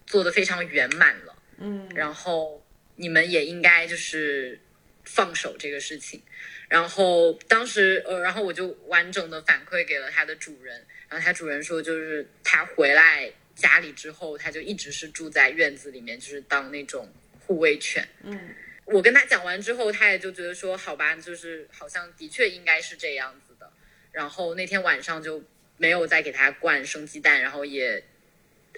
[0.06, 4.60] 做得非常圆满了，嗯然后你们也应该就是
[5.04, 6.20] 放手这个事情。
[6.68, 17.10] 然后当时呃，然后我就完整的反馈给了它的主人，然后它主人说，就是它回来家里之后，它就一直是住在院子里面，就是当那种
[17.40, 18.06] 护卫犬。
[18.22, 18.54] 嗯
[18.90, 23.70] 我跟他讲完之后，他也就觉得说，好吧，就是好像的确应该是这样子的。
[24.12, 25.44] 然后那天晚上就
[25.76, 28.02] 没有再给它灌生鸡蛋，然后也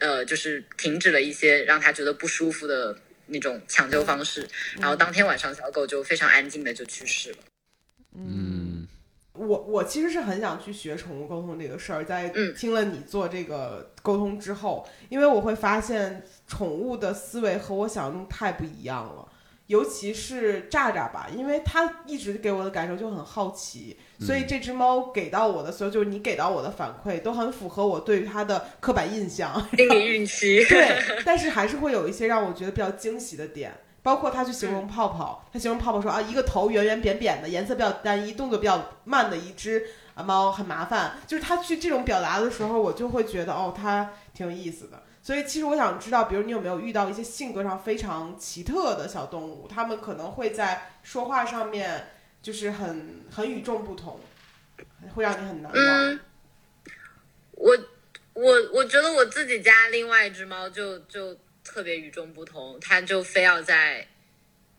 [0.00, 4.44] 呃就是停止了一些让它觉得不舒服的那种抢救方式。
[4.80, 7.38] 然后当天晚上，小狗就非常安静的就去世了。
[8.14, 8.86] 嗯
[9.34, 19.26] 我我其实是很想去学宠物沟通这个事儿，在嗯听了你做这个沟通之后，因为我会发现宠物的思维和我想象中太不一样了。
[19.68, 29.54] 尤其是炸炸吧，因为它一直给我的感受就很好奇，所以这只猫给到我的所有，就是你给到我的反馈，都很符合我对于它的刻板印象。
[29.76, 33.72] 心理预期， 对， 但是还是会有一些让我觉得比较惊喜的点，
[34.02, 41.18] 包括他去形容泡泡，他形容泡泡说啊，一个头圆圆扁扁的，颜色比较单一，动作比较慢的一只啊猫，很麻烦。
[41.26, 45.02] 就是他去这种表达的时候，我就会觉得哦，他挺有意思的。
[45.22, 52.08] 所以其实我想知道，比如你有没有遇到一些性格上非常奇特的小动物，它们可能会在说话上面
[52.40, 54.18] 就是很很与众不同，
[55.14, 55.76] 会让你很难忘。
[55.76, 56.20] 嗯，
[57.52, 57.76] 我
[58.32, 61.36] 我我觉得我自己家另外一只猫就就
[61.70, 64.04] 特别与众不同，他就非要在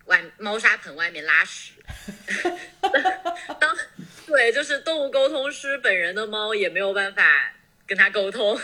[0.06, 1.74] 外猫砂盆外面拉屎。
[3.60, 3.78] 当
[4.28, 7.54] 对，就是动物沟通师本人的猫也没有办法
[7.88, 8.60] 跟他沟通，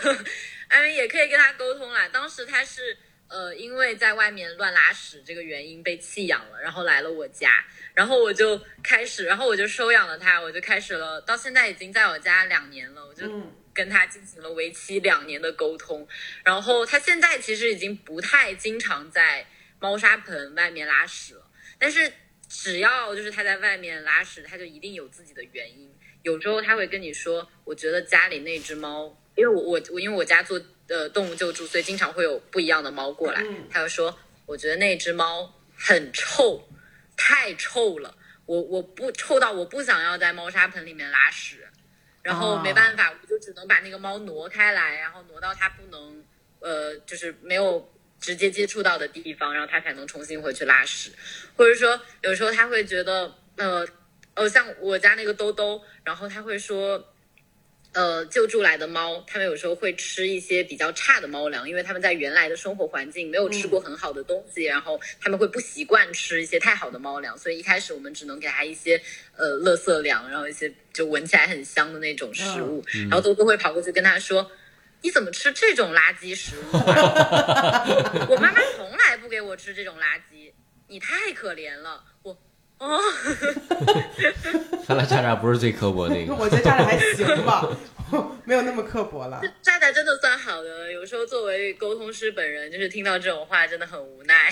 [0.68, 2.06] 嗯， 也可以跟他沟通啦。
[2.08, 2.96] 当时它是
[3.28, 7.64] 呃，因为在外面乱拉屎这个原因被弃养了，然后来了我家，
[7.94, 16.04] 然后我就开始，然后我就收养了它，我就开始了，到现在已经在我家两年了，我就嗯跟他进行了为期两年的沟通，
[16.42, 19.46] 然后他现在其实已经不太经常在
[19.78, 21.46] 猫砂盆外面拉屎了，
[21.78, 22.12] 但是
[22.48, 25.88] 只要就是他在外面拉屎，他就一定有自己的原因。
[26.24, 33.40] 有时候他会跟你说，我觉得家里那只猫，因为我我我因为我家做呃动物救助，所以经常会有不一样的猫过来。
[33.44, 36.68] 嗯他就说，我觉得那只猫很臭，
[37.16, 41.67] 太臭了，我我不臭到我不想要在猫砂盆里面拉屎，
[42.28, 46.22] 然后啊没办法，我就只能把那个猫挪开来，然后挪到它不能
[46.60, 51.10] 呃就是没有直接接触到的地方，然后它才能重新回去拉屎，
[51.56, 53.86] 或者说有时候它会觉得呃
[54.34, 57.12] 呃像我家那个兜兜，然后它会说。
[57.98, 69.02] 呃救助来的猫，它们有时候会吃一些比较差的猫粮，因为它们在原来的生活环境没有吃过很好的东西，然后它们会不习惯吃一些太好的猫粮，所以一开始我们只能给它一些
[69.36, 74.48] 呃垃圾粮，然后一些就闻起来很香的那种食物，然后多多会跑过去跟它说。
[75.00, 77.86] 你怎么吃这种垃圾食物、啊？
[78.28, 80.52] 我妈妈从来不给我吃这种垃圾，
[80.88, 82.02] 你太可怜了。
[82.24, 82.36] 我
[82.78, 83.00] 哦，
[84.86, 86.34] 看来渣渣不是最刻薄那个。
[86.34, 87.68] 我觉得渣渣还行吧，
[88.44, 89.40] 没有那么刻薄了。
[89.62, 90.92] 渣渣真的算好的了。
[90.92, 94.48] 有时候作为沟通师本人，就是听到这种话真的很无奈。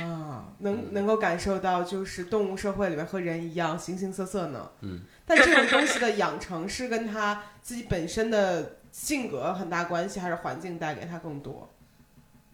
[0.00, 4.70] 啊，能能够感受到，就是动物社会里面和人一样形形色色呢。
[4.82, 11.68] 嗯， 但这种东西的养成是跟他自己本身的性格很大关系，还是环境带给他更多？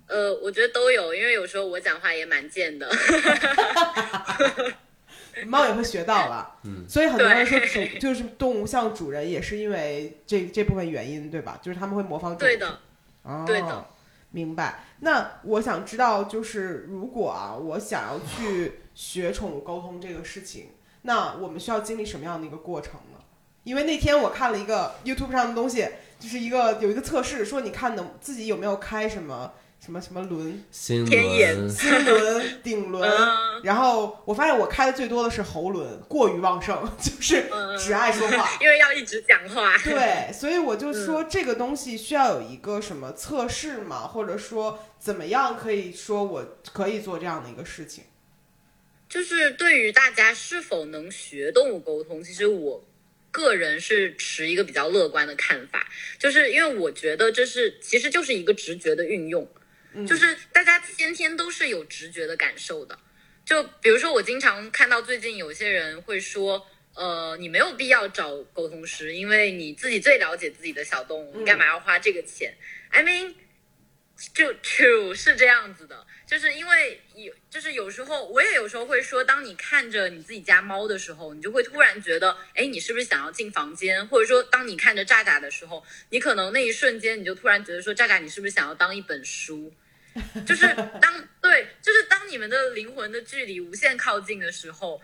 [0.09, 2.91] 呃，我觉得都有，因为有时候我讲话也蛮贱的。
[5.47, 11.61] 猫也会学到了，嗯，所以很多人说主就是动物像主人，也是因为这这部分原因，对吧？
[11.63, 12.59] 就是他们会模仿主人。
[12.59, 12.81] 对的，
[13.23, 13.87] 哦，对的，
[14.33, 14.83] 明白。
[14.99, 20.71] 那我想知道，就是如果啊，我想要去学宠物沟通这个事情，
[21.03, 23.19] 那我们需要经历什么样的一个过程呢？
[23.63, 25.87] 因为那天我看了一个 YouTube 上的东西，
[26.19, 29.53] 就是一个有一个测试，说你看能自己有没有开什么
[29.85, 33.11] 什么什么轮，心天眼轮， 心轮、顶轮。
[33.11, 37.45] 嗯，然后我发现我开的最多的是喉轮，过于旺盛， 就是
[37.79, 38.51] 只爱说话。
[38.61, 39.79] 因为要一直讲话。
[39.79, 48.05] 对，所以我就说这个东西需要有一个什么测试嘛，或者说怎么样可以说我可以做这样的一个事情。
[49.09, 52.85] 就是对于大家是否能学动物沟通，其实我
[53.31, 59.49] 个人是持一个比较乐观的看法，就是因为我觉得这是其实就是一个直觉的运用，
[60.07, 62.99] 就是大家先天都是有直觉的感受的。
[63.45, 72.55] 就比如说，我经常看到最近有些人会说，呃，你没有必要找沟通师，因为你自己最了解自己的小动物，你干嘛要花这个钱
[72.91, 73.35] ？I mean，
[74.35, 84.07] 就 true 是这样子的，就是因为有，就是有时候我也有时候会说，当你看着你自己家猫的时候，你就会突然觉得，哎，你是不是想要进房间？
[84.09, 89.73] 或者说，当你看着炸炸的时候，你可能那一瞬间你就突然觉得说，炸炸，你是不是想要当一本书？
[90.47, 90.67] 就是
[91.01, 95.01] 当对，就是当你们的灵魂的距离无限靠近的时候，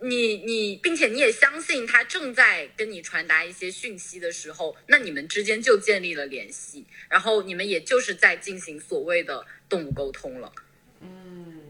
[0.00, 10.52] 你你，并且你也相信他正在跟你传达一些讯息的时候，那你们之间就建立了联系，然后你们也就是在进行所谓的动物沟通了。
[11.00, 11.62] 嗯，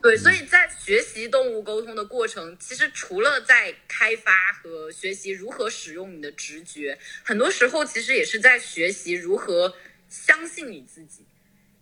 [0.00, 9.74] 对，所以在学习动物沟通的过程，其实除了在开发和学习如何使用你的直觉，很多时候其实也是在学习如何
[10.08, 11.26] 相信你自己。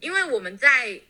[0.01, 1.01] 因为我们在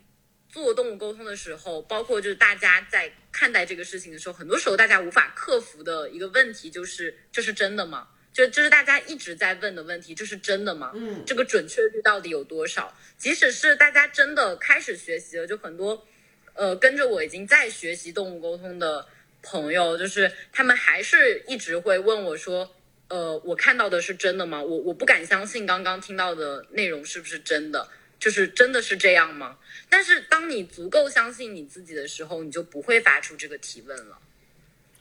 [0.48, 8.08] 做动物沟通的时候，包括就是大家在看待这个事情的时候，很多时候大家无法克服的一个问题就是：这是真的吗？
[8.32, 10.92] 就就是大家一直在问的问题，这是真的吗？
[10.94, 12.96] 嗯这个准确率到底有多少？
[13.18, 16.06] 即使是大家真的开始学习了，就很多
[16.54, 19.06] 呃跟着我已经在学习动物沟通的
[19.42, 22.72] 朋友，就是他们还是一直会问我说。
[23.08, 24.60] 呃，我看到的是真的吗？
[24.60, 27.88] 我我不敢相信刚刚听到的内容是不是真的，
[28.18, 29.56] 就是真的是这样吗？
[29.88, 34.18] 但是当你足够相信你自己的时候，你就不会发出这个提问了。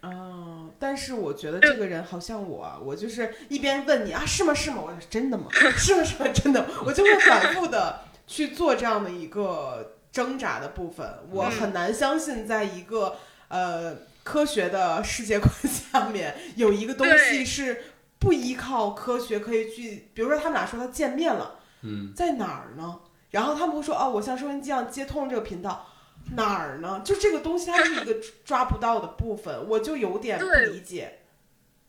[0.02, 4.54] 哦，但是我觉得这个人好像我啊，我就是一边问你啊，是吗？
[4.54, 4.82] 是吗？
[4.86, 5.48] 我说真的吗？
[5.76, 6.04] 是吗？
[6.04, 6.30] 是吗？
[6.32, 11.08] 真的，我就会反复的去做这样的一个挣扎的部分。
[11.32, 17.82] 我很难相信，在一个呃科学的世界观下面，有一个东西是
[18.20, 23.00] 不依靠科学可以去，比如说他们俩说他见面了，嗯，在哪儿呢？
[23.30, 25.92] 然后他们会说哦，我像收音机一样接通这个频道。
[26.36, 27.02] 哪儿呢？
[27.06, 31.20] 就这个东西，它是一个 抓不到的部分，我就有点不理解。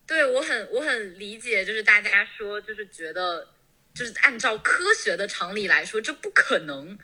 [0.06, 3.48] 对我很我很理解，就是大家说就是觉得
[3.94, 6.98] 就是按照科学的常理来说这不可能，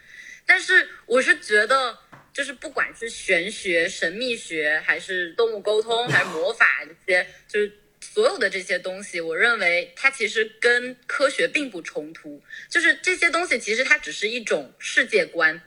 [0.45, 1.97] 但是我是觉得
[2.35, 7.73] 就是不管是玄学、神秘学，还是动物沟通，还是魔法这些，就是
[8.03, 15.63] 所有的这些东西，我认为它其实跟科学并不冲突，就是这些东西其实它只是一种世界观。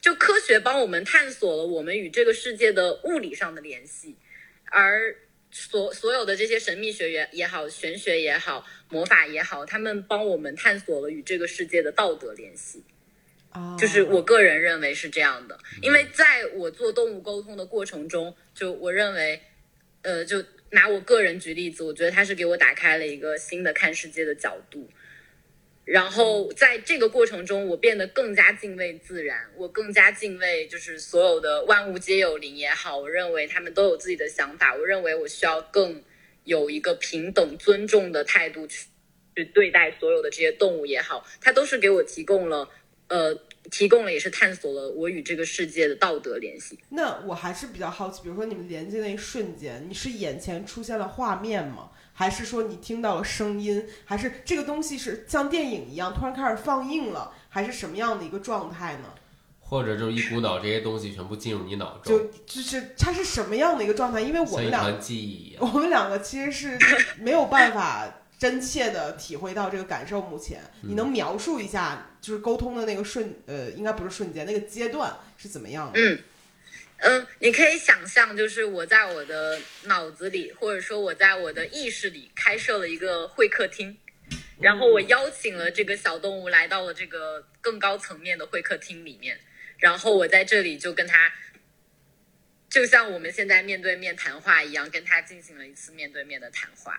[0.00, 4.16] 就科学帮我们探索了我们与这个世界的物理上的联系，
[4.64, 5.14] 而
[5.50, 12.82] 所所有的这些神秘学也也好，玄学也好，魔法也好，他们帮我们探索了与这个世界的道德联系。
[13.50, 19.40] 啊，就是我个人认为是这样的，因为在我做动物沟通的过程中，就我认为，
[20.00, 20.42] 呃，就
[20.72, 24.88] 拿我个人举例子，我觉得它是给我打开了一个新的看世界的角度。
[25.84, 36.02] 然后在这个过程中，我变得更加敬畏自然，我更加敬畏就是所有的万物皆有灵也好，我认为他们都有自己的想法，我认为我需要更
[36.44, 38.86] 有一个平等尊重的态度去
[39.34, 42.68] 去对待所有的这些动物也好，它都是给我提供了
[43.08, 43.36] 呃
[43.70, 46.78] 提供了也是探索了我与这个世界的道德联系。
[46.90, 51.90] 那我还是比较好奇，比如说你们连接那一瞬间，你是眼前出现了画面吗？
[52.14, 53.86] 还是说你听到了声音？
[54.04, 57.32] 还是这个东西是像电影一样突然开始放映了？
[57.48, 59.04] 还是什么样的一个状态呢？
[59.60, 64.20] 或者就是一股脑这些东西全部进入你脑中，就就是它是什么样的一个状态？
[64.20, 65.62] 因为我们俩像一团记忆一样。
[65.72, 66.78] 我们两个其实是
[67.18, 70.20] 没有办法真切的体会到这个感受。
[70.20, 76.00] 目前，你能描述一下，就是沟通的那个瞬，呃，应该不是瞬间，那个阶段是怎么样的？
[76.00, 76.18] 嗯
[76.96, 83.96] 嗯，你可以想象，就是我在我的脑子里，或者说我在我的意识里开设了一个会客厅，
[84.60, 89.38] 然后我邀请了这个小动物来到了这个更高层面的会客厅里面，
[89.78, 91.32] 然后我在这里就跟他，
[92.68, 96.98] 就像我们现在面对面谈话一样，跟他进行了一次面对面的谈话。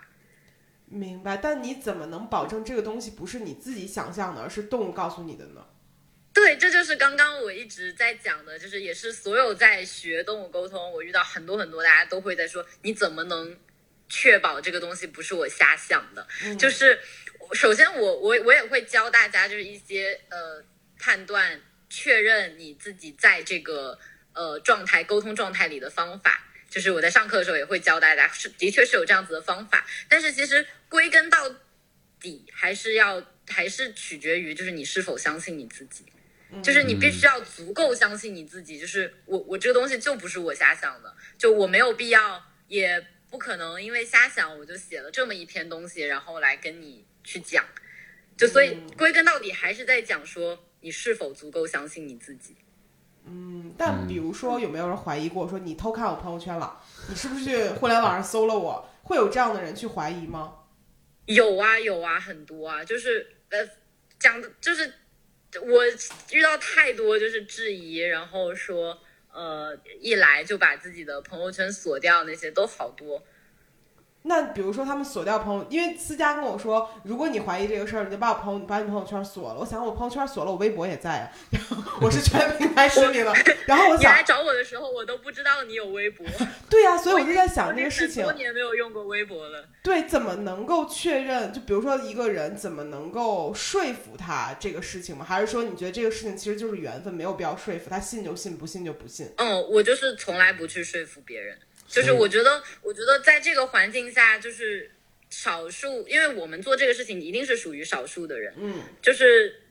[0.94, 1.38] 明白。
[1.38, 5.66] 但你怎么能保证这个东西不是你自己想象的，而是动物告诉你的呢？
[6.34, 13.56] 对，这就是刚刚我一直在讲的，就是也是所有在学动物沟通，我遇到很多很多，大家都会在说，你怎么能
[14.10, 16.28] 确保这个东西不是我瞎想的？
[16.44, 17.00] 嗯就是
[17.54, 20.64] 首先我我我也会教大家，就是一些呃
[20.98, 24.00] 判断、确认你自己在这个
[24.34, 26.48] 呃状态沟通状态里的方法。
[26.68, 31.50] 就是我在上课的时候也会教大家，是的确是有这样子的方法，但是其实归根到
[32.20, 33.20] 底还是要
[33.50, 36.06] 还是取决于就是你是否相信你自己。
[36.62, 47.66] 就是你必须要足够相信你自己，就是我我这个东西就不是我瞎想的，就我没有必要，也不可能因为瞎想我就写了这么一篇东西，然后来跟你去讲，
[48.38, 52.56] 就所以归根到底还是在讲说你是否足够相信你自己。
[53.26, 56.80] 嗯，但比如说有没有人怀疑过，说你偷看我朋友圈了，
[57.10, 58.88] 你是不是去互联网上搜了我？
[59.02, 60.54] 会有这样的人去怀疑吗？
[61.26, 63.70] 有啊有啊，很多啊，就是呃
[64.20, 64.94] 讲的就是
[65.62, 65.86] 我
[66.32, 69.02] 遇到太多就是质疑，然后说
[69.32, 73.24] 呃一来就把自己的朋友圈锁掉，那些都好多。
[74.24, 79.60] 那比如说他们锁掉朋友，因为思佳跟我说，如果你怀疑这个事儿，你就把我朋友把你朋友圈锁了。
[79.60, 83.34] 我想我朋友圈锁了，我微博也在啊，然后 我是全平台失灵了。
[83.66, 86.26] 然后我想你来，找我的时候，我都不知道你有微博。
[86.70, 89.68] 对呀、所以我就在想这个事情很多，年没有用过微博了。
[89.84, 91.52] 对，怎么能够确认？
[91.52, 95.26] 就比如说一个人怎么能够说服他这个事情吗？
[95.26, 99.30] 还是说你觉得这个事情其实就是缘分，没有必要说服他，信就信，不信就不信？
[99.38, 101.58] 嗯，我就是从来不去说服别人，
[101.88, 104.90] 就是我觉得，我觉得在这个环境下，就是
[105.30, 109.62] 少数，因为我们做这个事情一定是属于少数的人，嗯，就是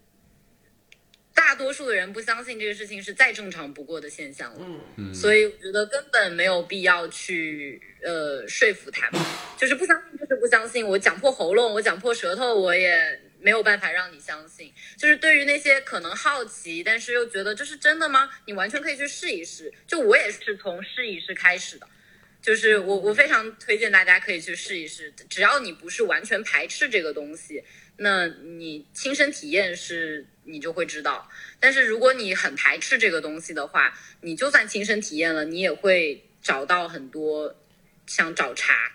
[1.34, 4.58] 大多数的人不相信这个事情是再正常不过的现象了。
[4.60, 9.20] 嗯嗯，所以我觉得根本没有必要去呃说服他们，
[9.58, 10.86] 就是不相信就是不相信。
[10.86, 14.72] 我讲破喉咙，我讲破舌头，我也没有办法让你相信。
[14.96, 18.30] 就是对于那些可能好奇，但是又觉得这是真的吗？
[18.46, 19.72] 你完全可以去试一试。
[19.86, 21.88] 就我也是从试一试开始的。
[22.42, 27.62] 就是我，我非常推荐大家可以去试一试，只要你不是完全排斥这个东西，
[27.96, 31.30] 那你亲身体验是你就会知道。
[31.60, 37.56] 但是如果你很排斥这个东西的话，你就算亲身体验了，你也会找到很多
[38.06, 38.90] 想找茬，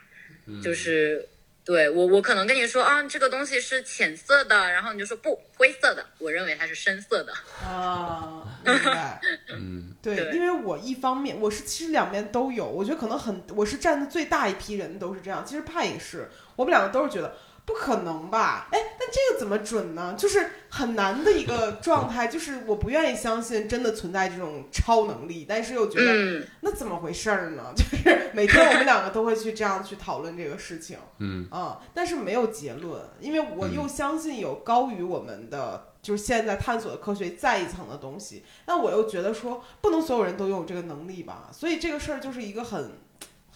[0.61, 1.25] 就是
[1.67, 7.33] 对我我可能跟你说啊，这个东西是浅色的，然后你就说不灰色的，我认为它是深色的。
[7.61, 9.19] 啊，明白。
[9.51, 17.35] 嗯，对，因为我一方面我是其实两边都有，我觉得可能很我是站的最大一批人都是这样，其实怕也是，我们两个都是觉得
[17.67, 18.69] 不可能吧？
[18.71, 20.15] 哎，但这个怎么准呢？
[20.17, 27.63] 就是很难的一个状态， 就是我不愿意相信真的存在这种超能力，但是又觉得、嗯，那怎么回事儿呢？
[27.75, 42.91] 就是每天我们两个都会去这样去讨论这个事情，嗯啊、但是没有结论，因为我又相信有高于我们的，就是现在探索的科学再一层的东西，那我又觉得说不能所有人都拥有这个能力吧，所以这个事儿就是一个很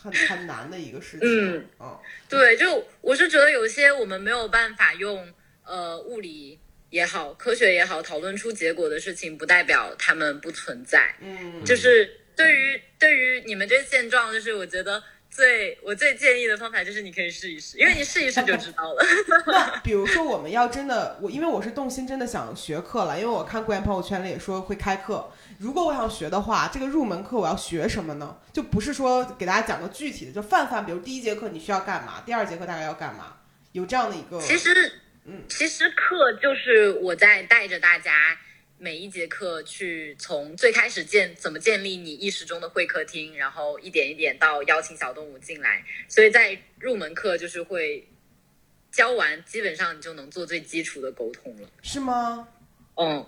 [0.01, 5.31] 很很难的一个事情，嗯啊对，就我是觉得有些我们没有办法用
[5.63, 6.59] 呃物理
[6.89, 11.13] 也好，科学也好讨论出结果的事情，不代表他们不存在。
[11.19, 19.05] 嗯，就是对于对于你们这现状，就是我觉得最我最建议的方法就是你可以试一试，因为你试一试就知道了。
[19.47, 25.31] 那比如说我们要真的我，因为我是动心真的想学课了，因为我看顾言朋友圈里也说会开课。
[25.61, 28.35] 如果我想学的话，这个入门课我要学什么呢？
[28.51, 33.37] 就不是说给大家讲个具体的，就泛泛，比如第一节课你需要干嘛，第二节课大概要干嘛，
[33.73, 34.41] 有这样的一个。
[34.41, 34.91] 其实
[35.25, 38.35] 嗯，其实课就是我在带着大家
[38.79, 48.07] 每一节课去从最开始建怎么建立你意识中的会客厅，然后一点一点到邀请小动物进来，所以在入门课就是会
[48.91, 51.69] 教完，基本上你就能做最基础的沟通了。
[51.83, 52.47] 是吗？
[52.95, 53.23] 嗯，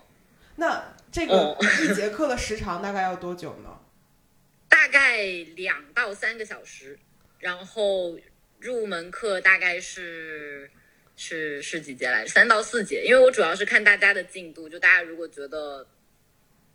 [0.56, 3.80] 那这个一节课的时长大概要多久呢？
[4.70, 5.24] 大概
[5.56, 6.98] 两到三个小时，
[7.40, 8.18] 然后
[8.60, 10.70] 入门课大概是
[11.16, 12.30] 是是几节来着？
[12.30, 15.88] 三到四节，因为我主要是看大家的进度，就大家如果觉得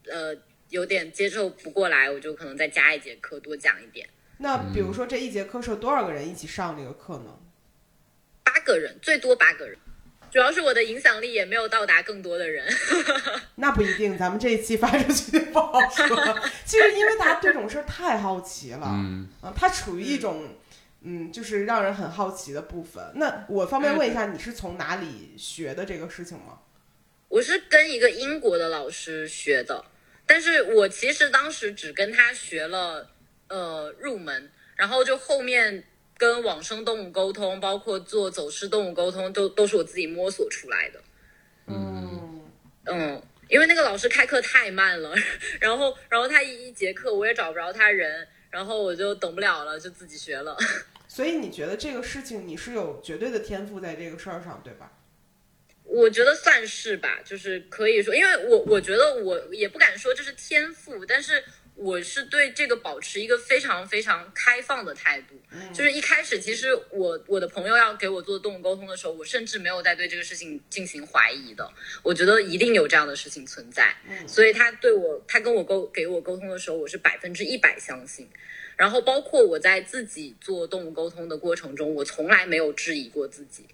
[0.06, 0.34] 呃
[0.70, 4.08] 有点接受不过来，我就可能再加一节课，多讲一点。
[4.38, 7.38] 那比如说这一节课是有多少个人一起上这个课呢？
[8.44, 9.78] 八个人，最多八个人。
[10.30, 12.66] 主要是我的影响力也没有到达更多的人。
[13.56, 16.38] 那不一定，咱们这一期发出去不好说。
[16.64, 20.56] 其实因为大家对这种事儿太好奇了，嗯啊，它处于一种
[21.02, 23.02] 嗯，就是让人很好奇的部分。
[23.14, 26.58] 那我方便问一下，你是从哪里学的这个事情吗？
[27.28, 29.84] 我是跟一个英国的老师学的，
[30.26, 33.10] 但是我其实当时只跟他学了
[33.48, 35.84] 呃入门，然后就后面
[36.18, 41.00] 跟往生动物沟通，包括做走失动物沟通，都都是我自己摸索出来的。
[41.66, 42.42] 嗯，
[42.84, 45.14] 嗯，因为那个老师开课太慢了，
[45.60, 50.56] 然后然后他一一节课我也找不着他人，然后我就等不了了，就自己学了。
[51.06, 54.92] 所以你觉得这个事情你是有绝对的天赋在这个事儿上，对吧？
[55.84, 61.42] 我觉得算是吧，就是可以说，因为我我觉得我也不敢说这是天赋，但是
[61.78, 65.34] 我是对这个保持一个非常非常开放的态度。
[65.72, 71.70] 就是一开始，其实我我的朋友要给我做动物沟通的时候，我甚至没有在对这个事情进行怀疑的。
[72.02, 73.96] 我觉得一定有这样的事情存在，
[74.26, 78.28] 所以他对我，他跟我沟给我沟通的时候，我是百分之一百相信。
[78.76, 83.64] 然后包括我在自己做动物沟通的过程中，我从来没有质疑过自己。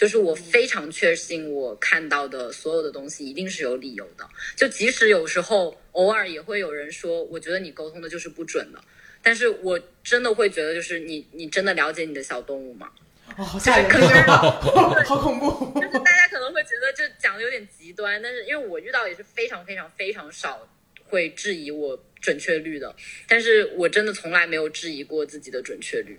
[0.00, 4.26] 就是我非常确信，我看到的所有的东西一定是有理由的。
[4.56, 8.82] 就即使有时候偶尔也会有人说，我觉得你沟通的就是不准的，
[9.22, 12.90] 但是我真的会觉得，就是你你真的了解你的小动物吗？
[13.36, 14.08] 哦，好吓人，可能
[15.04, 15.78] 好恐怖。
[15.78, 20.66] 就是大家可能会觉得这讲的有点极端，但是因为我遇到也是非常非常非常少
[21.04, 22.96] 会质疑我准确率的，
[23.28, 26.18] 但是我真的从来没有质疑过自己的准确率。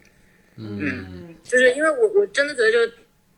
[0.55, 2.93] 嗯，就是因为我我真的觉得就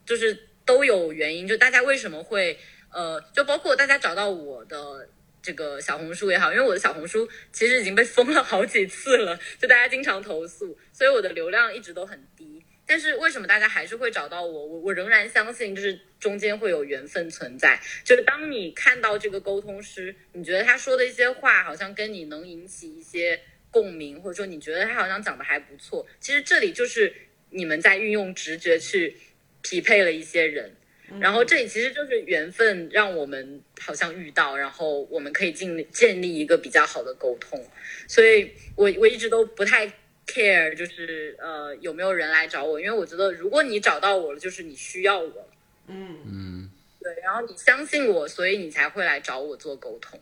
[0.05, 2.57] 就是都有原因，就大家为什么会
[2.91, 5.09] 呃，就包括大家找到我的
[5.41, 12.63] 这个小红书也好，因为我的小红书其实已经被封了好几次了，就大家经常投诉，所以我的流量一直都很低。
[12.85, 14.65] 但是为什么大家还是会找到我？
[14.65, 17.79] 我我仍然相信，就是中间会有缘分存在。
[18.03, 23.39] 就是当你看到这个沟通师，你觉得他说的一些话好像跟你能引起一些
[23.71, 27.13] 共鸣，或者说你觉得他好像讲的还不错，其实这里就是
[27.51, 29.15] 你们在运用直觉去
[29.63, 30.75] 匹配了一些人。
[31.19, 37.63] 然后这里其实就是缘分，让我们好像遇到，然后我们可以建建立一个比较好的沟通。
[38.07, 39.85] 所以我我一直都不太
[40.25, 45.47] care，就是呃有没有人来找我，因为我觉得如果你找到我了，就是你需要我了，
[45.87, 50.19] 嗯嗯，对，然后你相信我，所以你才会来找我做沟通。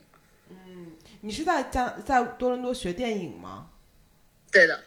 [0.50, 0.92] 嗯，
[1.22, 3.70] 你是在加在多伦多学电影吗？
[4.52, 4.84] 对的，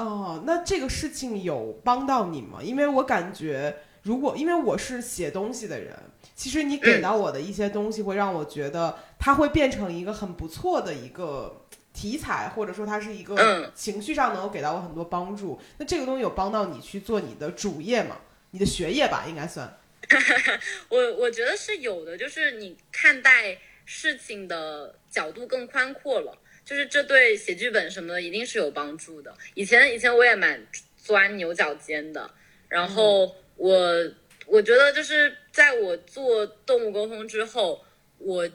[0.00, 2.58] 哦，那这个事情有帮到你吗？
[2.62, 5.94] 因为我感觉，如果因为我是写东西的人，
[6.34, 15.60] 其实你给到我的一些东西，会让我觉得它会变成一个很不错的一个题材，或者说它是一个嗯情绪上能够给到我很多帮助。
[15.76, 18.16] 那这个东西有帮到你去做你的主业吗？
[18.52, 19.76] 你的学业吧，应该算。
[20.88, 26.38] 我我觉得是有的，就是你看待事情的角度更宽阔了，
[26.70, 29.36] 就是这对写剧本什么的一定是有帮助的。
[29.54, 30.64] 以前以前我也蛮
[30.96, 32.30] 钻牛角尖的，
[32.68, 34.12] 然后我
[34.46, 37.84] 我觉得就是在我做动物沟通之后，
[38.18, 38.48] 我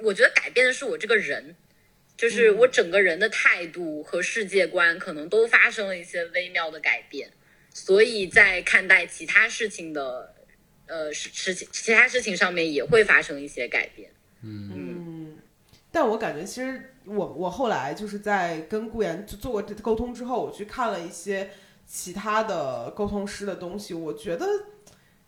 [0.00, 1.54] 我觉得改变的是我这个人。
[2.16, 7.28] 就是我整个人的态度和世界观可能都发生了一些微妙的改变，
[7.74, 10.32] 所以在看待其他事情的
[10.86, 14.12] 呃事事情其他事情上面也会发生一些改变。
[14.42, 15.36] 嗯，
[15.90, 21.50] 但我感觉其实我我后来就是在跟顾言做过沟通之后，我去看了一些
[21.86, 24.46] 其他的沟通师的东西，我觉得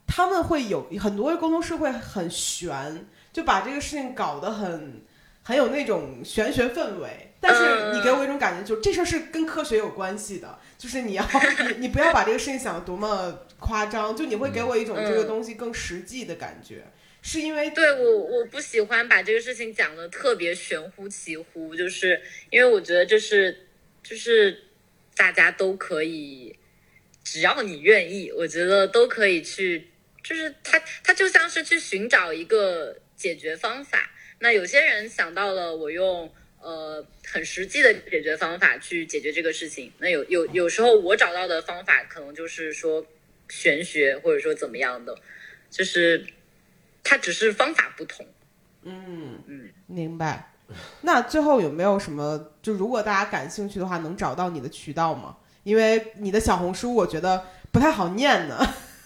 [0.07, 5.05] 他们会有很多沟通师会很玄，就把这个事情搞得很
[5.43, 7.35] 很有那种玄学氛围。
[7.39, 11.25] 但是你给我一种感觉，就这事儿是跟科学有关系的，就是你要
[11.69, 16.87] 你你不要把这个事情想得多么夸张，就你会给我一种这个东西更实际的感觉。
[17.27, 23.67] 是因为对我我不喜欢把这个事情讲的特别玄乎其乎，就是因为我觉得这是
[24.01, 24.57] 就是
[25.17, 26.57] 大家都可以，
[27.25, 29.89] 只要你愿意，我觉得都可以去，
[30.23, 34.09] 就是它它就像是去寻找一个解决方法。
[34.39, 43.05] 那有些人想到了我用呃很实际的解决方法去解决这个事情，那有有有时候我找到的方法可能就是说
[43.49, 45.19] 玄学或者说怎么样的，
[45.69, 46.25] 就是
[47.07, 48.27] 它只是方法不同。
[48.83, 50.53] 嗯嗯，明白。
[51.03, 52.53] 那最后有没有什么？
[52.61, 55.37] 就如果大家感兴趣的话，能找到你的渠道吗？
[55.63, 58.59] 因为你的小红书我觉得不太好念呢。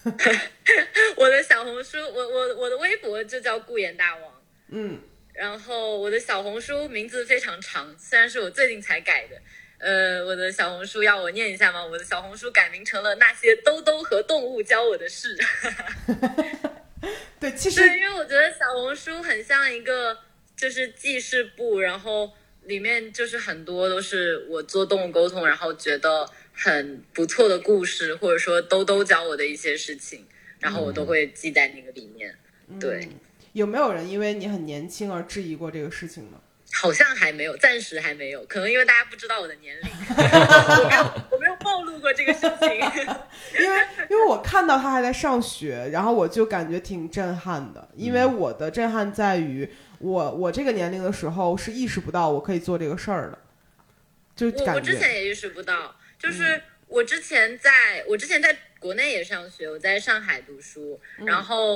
[1.15, 4.23] 我的小红书，我我我的微博就叫顾言大王，
[4.69, 4.99] 嗯，
[5.33, 9.35] 然后我的小红书名字非常长，虽然是我最近才改的。
[9.77, 11.83] 呃，我的小红书要我念一下吗？
[11.83, 15.37] 我的小红书改名成了那些兜兜和动物教我的事。
[17.51, 20.17] 对，其实对，因为我觉得小红书很像一个
[20.55, 22.31] 就是记事簿，然后
[22.63, 30.25] 里面就是很多都是我做动物沟通，然后觉得很不错的故事，或者说兜兜教我的一些事情，
[30.59, 32.35] 然后我都会记在那个里面。
[32.79, 33.19] 对，嗯
[33.53, 36.39] 有没有人因为你很年轻而质疑过这个事情呢？
[36.73, 39.89] 好像还没有，暂时还没有，可能因为大家不知道我的年龄，
[41.57, 42.69] 暴露过这个事情。
[43.59, 47.89] 因为因为我看到他还在上学，然后我就感觉挺震撼的。
[47.95, 49.69] 因为我的震撼在于，
[49.99, 53.37] 我我这个年龄的时候是意识不到我可以做这个事儿的，
[54.35, 61.73] 就我我之前也意识不到，就是我之前在我之前在国内也上学，我在上海读书，然后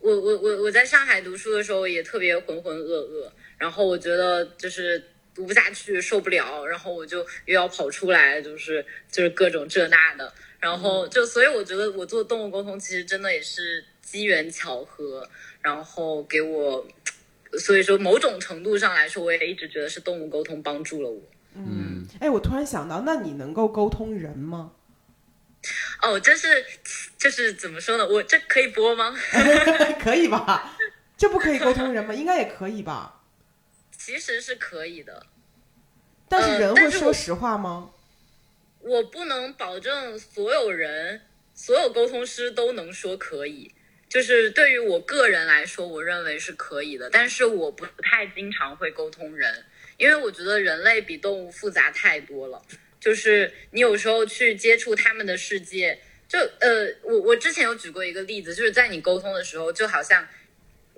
[0.00, 5.02] 我我我我在上海读书的时候也特别浑浑噩噩，然后我觉得就是
[5.38, 15.28] 读不下去，受不了，然后我就又要跑出来，就是就是各种这那的，然后就所以我觉得我做动物沟通其实真的也是机缘巧合，
[15.62, 16.84] 然后给我。
[17.58, 21.18] 所以说，某种程度上来说，我也一直觉得是动物沟通帮助了我。
[21.54, 24.72] 嗯，哎，我突然想到，那你能够沟通人吗？
[26.02, 26.62] 哦，这是
[27.16, 28.06] 就是怎么说呢？
[28.06, 29.14] 我这可以播吗？
[29.98, 30.76] 可以吧？
[31.16, 32.12] 这不可以沟通人吗？
[32.12, 33.17] 应该也可以吧？
[34.08, 35.26] 其实是可以的，
[36.30, 37.90] 但是呃人会说实话吗？
[38.80, 41.20] 我不能保证所有人、
[41.52, 43.70] 所有沟通师都能说可以。
[44.08, 49.62] 就是对于我个人来说，我认为是可以的，但是我不太经常会沟通人，
[49.98, 52.62] 因为我觉得人类比动物复杂太多了。
[52.98, 60.26] 就是你有时候去接触他们的世界，就呃，我我之前有举过一个例子，就是在你沟通的时候，就好像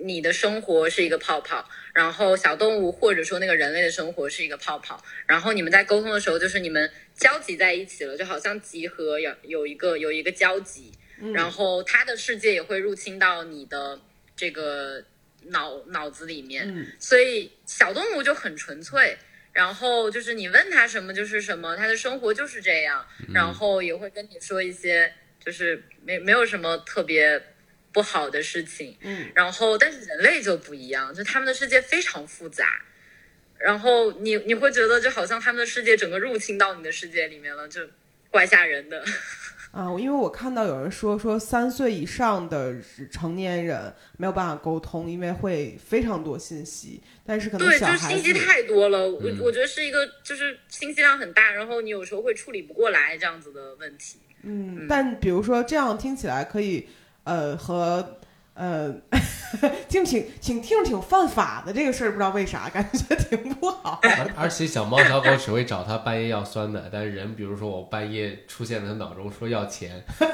[0.02, 10.92] 你的生活是一个泡泡，然后小动物或者说那个人类的生活是一个泡泡，然后你们在沟通的时候，就是你们交集在一起了，就好像集合有有一个有一个交集，
[11.34, 14.00] 然后他的世界也会入侵到你的
[14.34, 15.04] 这个
[15.46, 19.16] 脑脑子里面，嗯所以小动物就很纯粹。
[19.52, 23.04] 然后就是你问它什么就是什么，它的生活就是这样，
[23.34, 25.12] 然后也会跟你说一些
[25.44, 27.42] 就是没没有什么特别
[27.92, 32.82] 不好的事情，嗯，然后但是人类就不一样，就他们的世界非常复杂，
[33.58, 37.80] 然后你你会觉得就好像他们的世界整个入侵到你的世界里面了，就
[38.30, 39.04] 怪吓人的。
[39.72, 42.74] 啊，因为我看到有人说说三岁以上的
[43.08, 49.38] 成年人没有办法沟通，因为会非常多信息，但是可能对，就是信息太多了，我、嗯。
[49.38, 54.18] 我觉得是一个就是信息量很大，然后你有时候会处理不过来这样子的问题。
[54.42, 56.88] 嗯，但比如说这样听起来可以，
[57.24, 58.18] 呃，和
[58.54, 58.94] 呃，
[59.88, 64.00] 听挺挺听着挺犯法的这个事儿，不知道为啥感觉挺不好。
[64.04, 70.28] 而而且小猫小狗只会找他半夜要酸奶，但是人，比如说我半夜出现在他脑中说要钱，对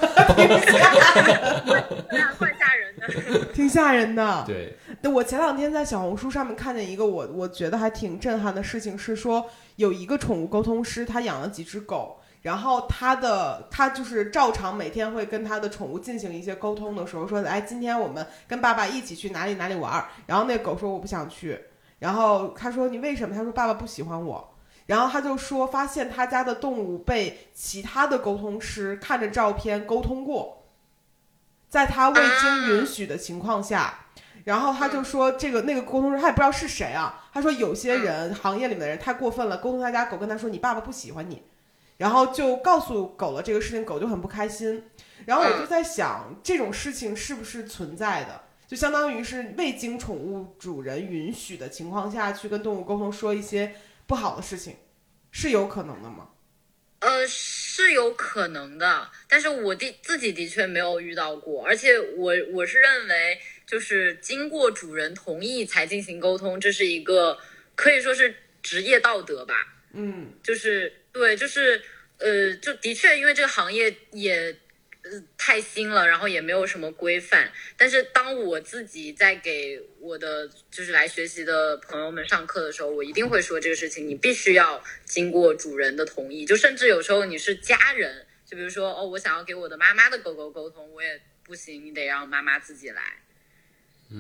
[2.19, 3.45] 啊，怪吓人的。
[3.55, 4.43] 挺吓人的。
[4.45, 9.47] 对，对，我前两天在小红书上面看见一个我我觉得还挺震撼的事情，是说
[9.77, 21.59] 有一个宠物沟通师，他养了几只狗，然后他的他就是照常每天会跟他的宠物进行一些沟通的时候，说，哎，今天我们跟爸爸一起去哪里哪里玩儿，然后那个狗说我不想去，
[21.99, 23.35] 然后他说你为什么？
[23.35, 24.53] 他说爸爸不喜欢我。
[24.87, 30.69] 然后他就说，发现他家的动物被其他的沟通师看着照片沟通过，
[31.69, 34.07] 在他未经允许的情况下，
[34.45, 37.25] 然后他就说，这个那个沟通师他也不知道是谁啊。
[37.33, 41.43] 他说有些人行业里面的人太过分了，沟通他家狗跟他说你爸爸不喜欢你，
[41.97, 44.85] 然后就告诉狗了这个事情，狗就很不开心。
[45.25, 48.43] 然后我就在想，这种事情是不是存在的？
[48.67, 53.75] 就相当于是未经宠物主人允许的情况下去跟动物沟通，说一些
[54.07, 54.77] 不好的事情，
[55.31, 56.31] 是有可能的吗？
[56.99, 67.39] 呃，是有可能的，但是我的自己的确没有遇到过，而且我我是认为，就是经过主人同意才进行沟通，这是一个
[67.75, 69.55] 可以说是职业道德吧。
[69.93, 71.81] 嗯就是对，就是
[72.19, 74.55] 呃，就的确，因为这个行业也
[75.03, 77.51] 呃太新了，然后也没有什么规范。
[77.75, 86.45] 但是当我自己在给我的就是来学习的朋友们上课的时候，我一定会说这个事情，你必须要经过主人的同意。
[86.45, 93.03] 就甚至有时候你是家人，就比如说哦，我想要给我的妈妈的狗狗沟通，我也不行，你得让妈妈自己来。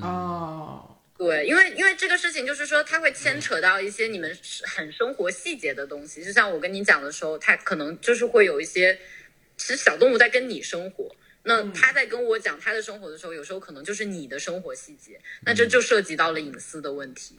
[0.00, 6.22] 哦，对，因为因为这个事情就是说，它会牵扯到一些你们很生活细节的东西。
[6.22, 8.98] 就像我跟你讲的时候，它可能就是会有一些，
[9.56, 11.14] 其实小动物在跟你生活，
[11.44, 17.38] 那它在跟我讲它的生活的时候，有时候可能就是你的生活细节，那这就涉及到了隐私的问题。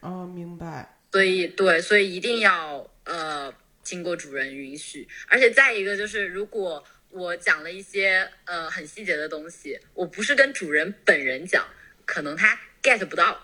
[0.00, 0.94] 哦，明白。
[1.10, 3.50] 所以对，所以一定要呃
[3.82, 11.66] 经过主人允许，而且再一个就是，如果我讲了一些呃很细节的东西，我不是跟主人本人讲，
[12.04, 13.38] 可能他 get 不到。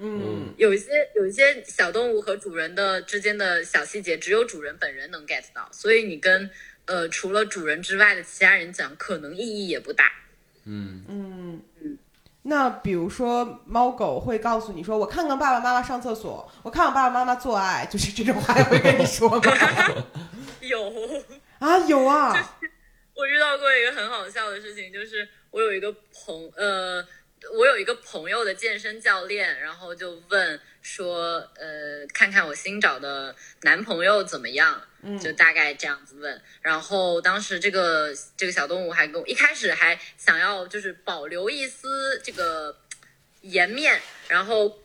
[0.00, 6.48] 嗯有一些有一些小动物和主人的之间的小细节，只有主人本人能 get 到，所以你跟
[6.84, 10.04] 呃除了主人之外的其他人讲，可能意义也不大。
[10.64, 11.98] 嗯，嗯嗯。
[12.42, 19.42] 那比如说，猫狗会告诉你说：“我看看爸爸妈妈上厕所，我看看爸爸妈妈做爱。”就是这种话也会跟你说吗？
[20.62, 20.90] 有，
[21.58, 22.32] 啊，有啊。
[23.14, 27.04] 我遇到过一个很好笑的事情，就是我有一个朋呃，
[27.52, 36.42] 我有一个朋友的健身教练，然后就问说，呃，看看我新找的男朋友怎么样，嗯就大概这样子问。
[36.60, 42.76] 然后当时这个这个小动物还跟我一开始还想要就是保留一丝这个
[43.42, 44.82] 颜面，然后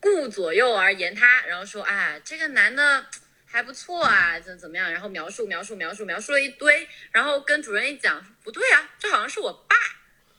[0.00, 3.06] 顾左右而言他，然后说啊，这个男的。
[3.44, 4.90] 还不错啊，怎怎么样？
[4.90, 9.76] 然后描述描述描述描述了一堆，然后跟主任一讲，不对啊，这好像是我爸，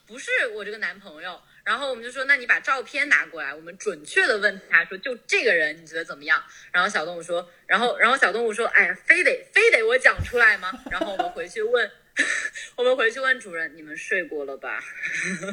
[0.04, 1.40] 不是我这个男朋友。
[1.64, 6.42] 然后我们就说，那你把照片拿过来，我们准确的问他说，就这个人你觉得怎么样？
[6.70, 10.70] 然后小动物说，然后然后小动物说，哎呀，非得非得我讲出来吗？
[10.90, 11.90] 然后我们回去问，
[12.76, 14.78] 我们回去问主任，你们睡过了吧？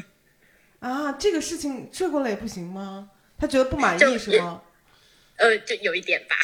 [0.80, 3.10] 啊，这个事情睡过了也不行吗？
[3.40, 4.62] 他觉得不满意就是吗？
[5.38, 6.36] 呃，就有一点吧。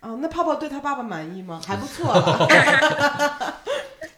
[0.00, 1.60] 啊， 那泡泡对他爸爸满意吗？
[1.66, 3.62] 还不错了。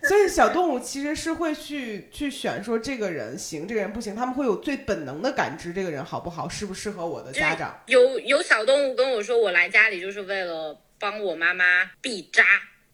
[0.09, 7.79] 所以小动物其实是会去去选说这个人行，这个人不行，他们会有最本能的感知这个人好不好，适不适合我的家长。
[7.87, 11.65] 有有小动物跟我说，我来家里就是为了帮我妈妈
[12.01, 12.45] 避渣。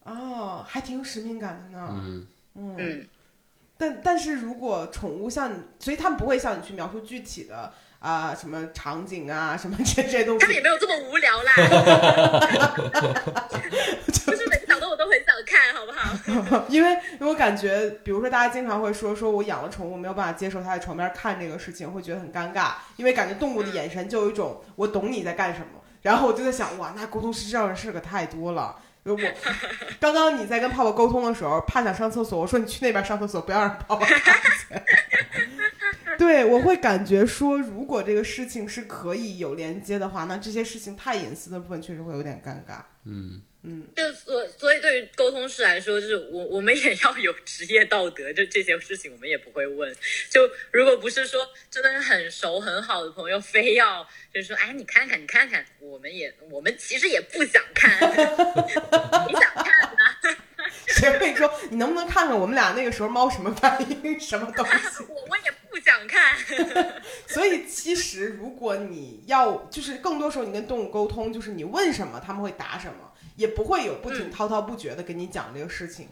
[0.04, 1.88] 哦，还挺有使命感的呢。
[1.90, 3.06] 嗯嗯嗯，
[3.76, 10.40] 但但是如果宠物像你，所以他们不会向你去描述具体的啊、什么场景啊什么这这些东西。
[10.40, 11.52] 他们也没有这么无聊啦，
[14.24, 14.46] 不是
[15.00, 15.92] 都很想看，好不
[16.54, 16.66] 好？
[16.68, 25.80] 因为因为我感觉，比如说大家经常会说，说我养了宠物没有办法接受它在床边看这个事情，会觉得很尴尬，因为感觉动物的眼神就有一种我懂你在干什么。
[26.02, 28.76] 然后我就在想，哇，那沟通是这样的事可太多了。
[29.04, 29.16] 我
[29.98, 34.20] 刚刚你在跟泡泡沟通的时候，怕想上厕所，我说你去那边上厕所，不要让泡泡看
[34.68, 34.82] 见。
[36.18, 42.82] 对，我会感觉说，如果这个事情是可以有连接的话，那这些事情太隐私的部分确实会有点尴尬。
[43.04, 49.94] 嗯嗯，就所所以对于沟通师来说，就是我我们也要有职业道德，就这些事情我们也不会问。
[50.30, 57.90] 就如果不是说真的是很熟很好的朋友，非要就是说，哎，你看看你看看，我们也我们其实也不想看，
[59.28, 60.16] 你想看啊？
[60.86, 65.04] 谁会说你能不能看看我们俩那个时候猫什么反应，什么东西？
[65.08, 66.36] 我我也不想看。
[67.26, 73.09] 所以其实如果你要，就是更多时候你跟动物沟通，就是你问什么他们会答什么，
[73.40, 76.06] 也不会有不停滔滔不绝的跟你讲这个事情。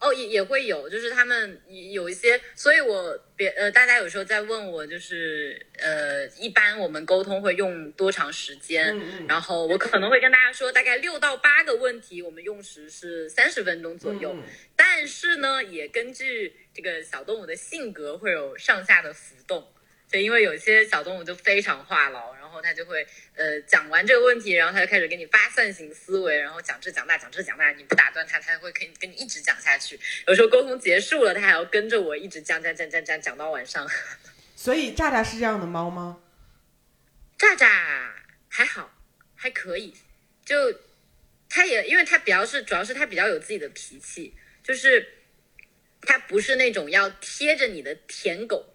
[0.00, 1.60] 哦，也也会有，就是他们
[1.92, 8.96] 有一些，所以我别呃，大家有时候在问我，就是呃，一般我们沟通会用多长时间？
[8.96, 14.32] 嗯嗯然后我可能会跟大家说，大概六到八个问题，我们用时是三十分钟左右。
[14.34, 14.42] 嗯
[14.76, 19.66] 但是呢，也根据这个小动物的性格会有上下的浮动。
[20.10, 23.06] 对因为有些小动物就非常话痨，然后他就会
[23.36, 29.98] 呃讲完这个问题，然后他就开始给你发散型思维，然后讲这讲那讲这讲那，你不打断他，他会跟跟你一直讲下去。
[30.26, 33.88] 有时候沟通结束了，他还要跟着我一直讲讲讲讲讲讲到晚上。
[34.56, 36.20] 所以炸炸是这样的猫吗？
[37.38, 38.12] 炸炸
[38.48, 38.92] 还好，
[39.36, 39.94] 还可以，
[40.44, 40.74] 就
[41.48, 45.06] 它也因为它比较是主要是它比较有自己的脾气，就是
[46.02, 48.74] 它不是那种要贴着你的舔狗，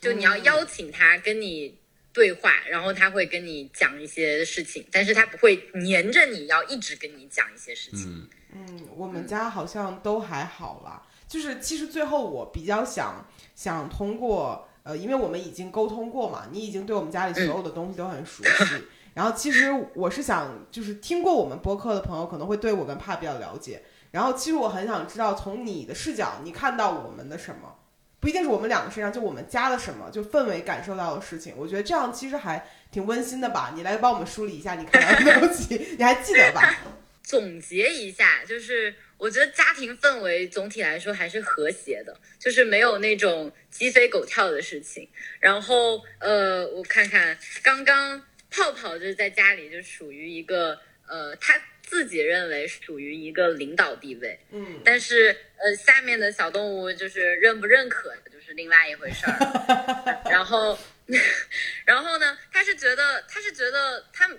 [0.00, 1.78] 就你要邀请它跟你
[2.12, 8.06] 对话，然后他会跟你讲一些事情，但是他不会黏着你要一直跟你讲一些事情。
[8.08, 11.02] 嗯嗯，我们家好像都还好啦。
[11.26, 18.84] 就是其实最后我比较想想通过呃，因为我们已经沟通过嘛，你已经对我们家里所有的东西都很熟悉，
[19.14, 23.82] 然后其实我是想，就是听过我们播客的朋友可能会对我跟帕比较了解。
[24.10, 27.76] 然后其实我很想知道，从你的视角，你看到我们的什么？
[28.22, 31.52] 不一定是我们两个身上，就我们加了什么，就氛围感受到的事情。
[31.56, 33.72] 我觉得这样其实还挺温馨的吧。
[33.74, 36.78] 你来帮我们梳理一下你看到的东西， 你还记得吧？
[37.24, 45.08] 总结一下，就是我觉得家庭氛围总体来说还是和谐的，就是没有那种鸡飞狗跳的事情。
[45.40, 50.78] 然后呃，我看看刚刚泡泡就是在家里就属于一个
[51.08, 51.54] 呃他
[51.92, 60.22] 自己认为属于一个领导地位，嗯，但是呃下面的小动物就是认不认可就是另外一回事儿。
[60.32, 60.78] 然后
[61.84, 64.38] 然后呢，他是觉得他是觉得他们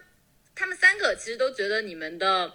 [0.56, 2.52] 他们三个其实都觉得你们的。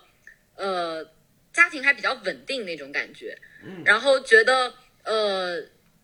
[0.57, 1.09] 呃，
[1.53, 5.63] 家庭还比较稳定那种感觉，嗯，然后觉得呃，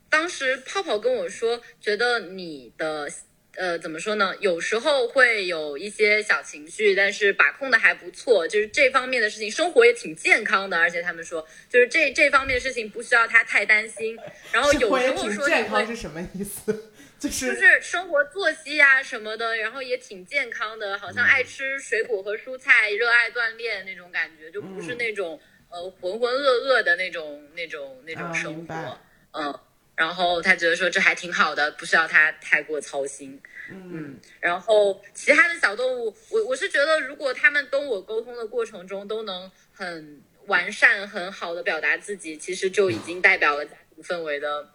[0.08, 3.10] 当时泡泡跟我说，觉得你的
[3.56, 4.35] 呃怎么说呢？
[4.40, 14.18] 有时候会有一些小情绪，但是把控的还不错，就是这方面的事情，生活也挺健康的，而且他们说，就是这这方面的事情不需要他太担心。
[14.52, 16.90] 然后有时候说健康是什么意思？
[17.20, 25.40] 就是就是生活作息呀什么的，然后也挺健康的，好像爱吃水果和蔬菜，热爱锻炼那种感觉，就不是那种
[25.70, 28.98] 呃浑浑噩噩的那种那种那种生活，
[29.32, 29.60] 嗯。
[29.96, 33.40] 然后他觉得说这还挺好的，不需要他太过操心，
[33.70, 34.18] 嗯。
[34.40, 44.68] 然后其他的小动物，我我是觉得如果他们跟我沟通的过程中都能很完善、很好的表达自己，其实就已经代表了家庭氛围的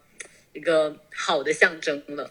[0.52, 2.30] 一个好的象征了。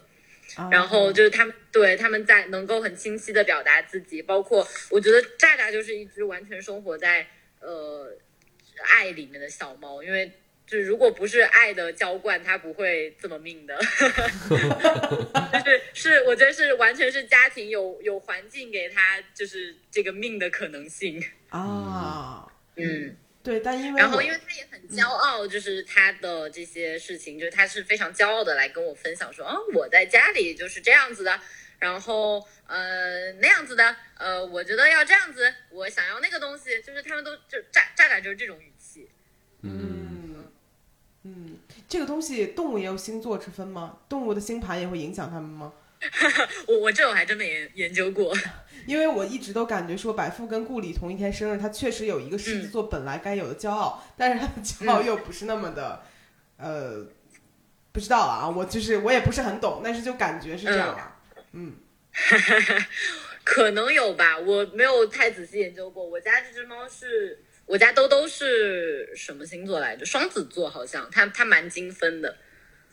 [0.68, 7.24] 然后就是他们对他们在能够很清晰的表达自己，包括我觉得炸炸就是一只完全生活在
[7.60, 8.12] 呃
[8.82, 10.32] 爱里面的小猫，因为
[10.70, 13.76] 就是如果不是爱的浇灌，他不会这么命的。
[15.52, 23.16] 就是是我觉得是完全是家庭有有环境给他就是这个命的可能性啊，嗯。
[23.42, 31.40] 对，但因为然后因为他也很骄傲，就是他的这些事情，就是他是非常骄傲的来跟我分享说，啊，我在家里就是这样子的，
[31.78, 39.08] 然后呃那样子的，呃，我觉得要这样子，我想要那个东西，就是他们都就炸炸炸就是这种语气。
[39.62, 40.19] 嗯
[41.24, 43.98] 嗯，这个东西动物也有星座之分吗？
[44.08, 45.72] 动物的星盘也会影响他们吗？
[46.66, 48.34] 我我这我还真没研研究过。
[48.86, 56.02] 因为我一直都感觉说百富跟顾里同一天生日，他确实有一个狮子座本来该有的骄傲，但是他的骄傲又不是那么的，
[56.56, 57.06] 呃，
[57.92, 61.20] 不知道啊，我就是我也不是很懂，但是就感觉是这样啊，
[61.52, 61.74] 嗯，
[63.44, 66.02] 可能有吧，我没有太仔细研究过。
[66.02, 70.04] 我家这只猫是我家兜兜是什么星座来着？
[70.04, 72.36] 双子座好像，他他蛮精分的。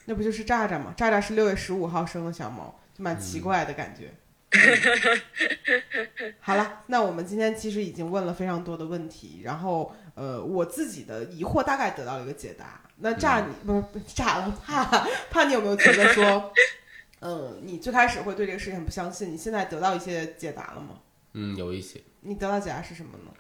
[0.06, 0.94] 那不就是炸炸吗？
[0.96, 4.14] 炸炸是六月十五号生的小猫，就蛮奇怪的感觉。
[6.40, 12.80] 好了，那我们今天其实已经问了非常多的问题，然后呃，我自己的疑惑大概得到了一个解答。
[12.98, 13.84] 那炸你不是
[14.14, 14.86] 炸了，怕
[15.32, 16.54] 怕你有没有觉得说，
[17.22, 21.00] 嗯，你最开始会对这个事情不相信，你现在得到一些解答了吗？
[21.34, 22.00] 嗯，有一些。
[22.22, 23.32] 你得到解答是什么呢？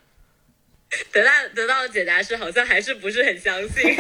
[1.12, 3.96] 得到得到的解答是好像还是不是很相信，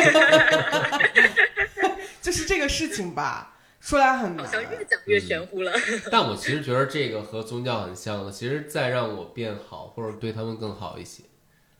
[2.21, 3.53] 就是这个事情吧。
[3.79, 5.71] 说来很难，好像越讲越玄乎了。
[6.11, 11.23] 但我其实觉得这个和宗教很像的，其实在让我变好，或者对他们更好一些。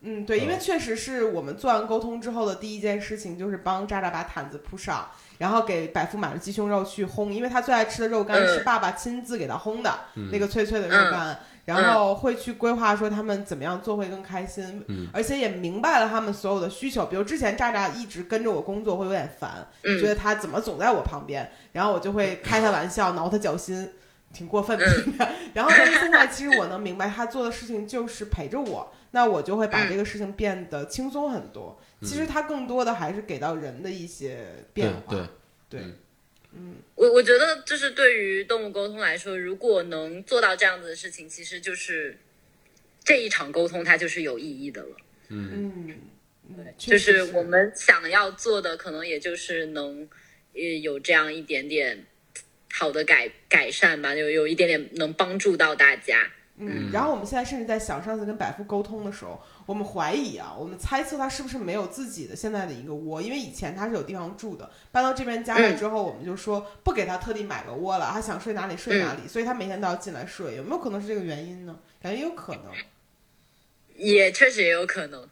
[0.01, 5.09] 嗯，对，因为确实是我们做完沟通之后的第一件事情，就是帮渣渣把毯子铺上，
[5.39, 9.99] 然后给百富买了鸡胸肉去烘，因为他最爱吃的肉干是爸爸亲自给他烘的，
[10.31, 11.37] 那个脆脆的肉干。
[11.67, 17.05] 然后会去规划说他们怎么样做会更开心，嗯，而且也明白了他们所有的需求。
[17.07, 23.89] 比如之前渣渣一直跟着我工作会有点烦，觉得他怎么总在我旁边，然后我就会开他玩笑，挠他脚心，
[24.31, 24.85] 挺过分的。
[25.53, 31.77] 然后但是现在其实我能明白他做的事情就是陪着我，那我就会把这个事情变得轻松很多。
[32.01, 35.27] 其实他更多的还是给到人的一些变化，对
[35.69, 35.81] 对。
[36.57, 42.17] 嗯，我我觉得就是对于动物沟通来说，如果能做到这样子的事情，其实就是
[43.03, 44.97] 这一场沟通它就是有意义的了。
[45.29, 50.09] 嗯嗯，对，就是我们想要做的，可能也就是能
[50.53, 52.05] 呃有这样一点点
[52.73, 56.27] 好的改改善吧，有有一点点能帮助到大家。
[56.59, 71.77] 嗯，然后我们现在甚至在想，上次跟百富沟通的时候，我们怀疑啊，我们猜测他是不是没有自己的现在的一个窝，因为以前他是有地方住的，搬到这边家里之后，我们就说不给他特地买个窝了，他想睡哪里睡哪里，所以他每天都要进来睡，有没有可能是这个原因呢？
[72.01, 72.71] 感觉有可能，
[73.97, 75.27] 也确实也有可能，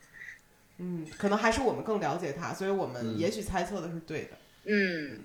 [0.80, 4.32] 嗯，可能还是我们更了解他，所以我们也许猜测的是对的，
[4.66, 5.22] 嗯，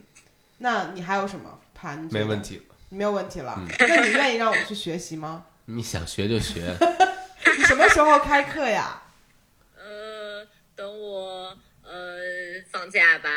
[0.59, 2.09] 那你还有什么盘？
[2.13, 5.47] 没问题，没有问题了，那你愿意让我去学习吗？
[5.67, 6.77] 你想学就学，
[7.59, 9.00] 你什么时候开课呀？
[10.81, 12.19] 呃，等我呃
[12.71, 13.29] 放假吧。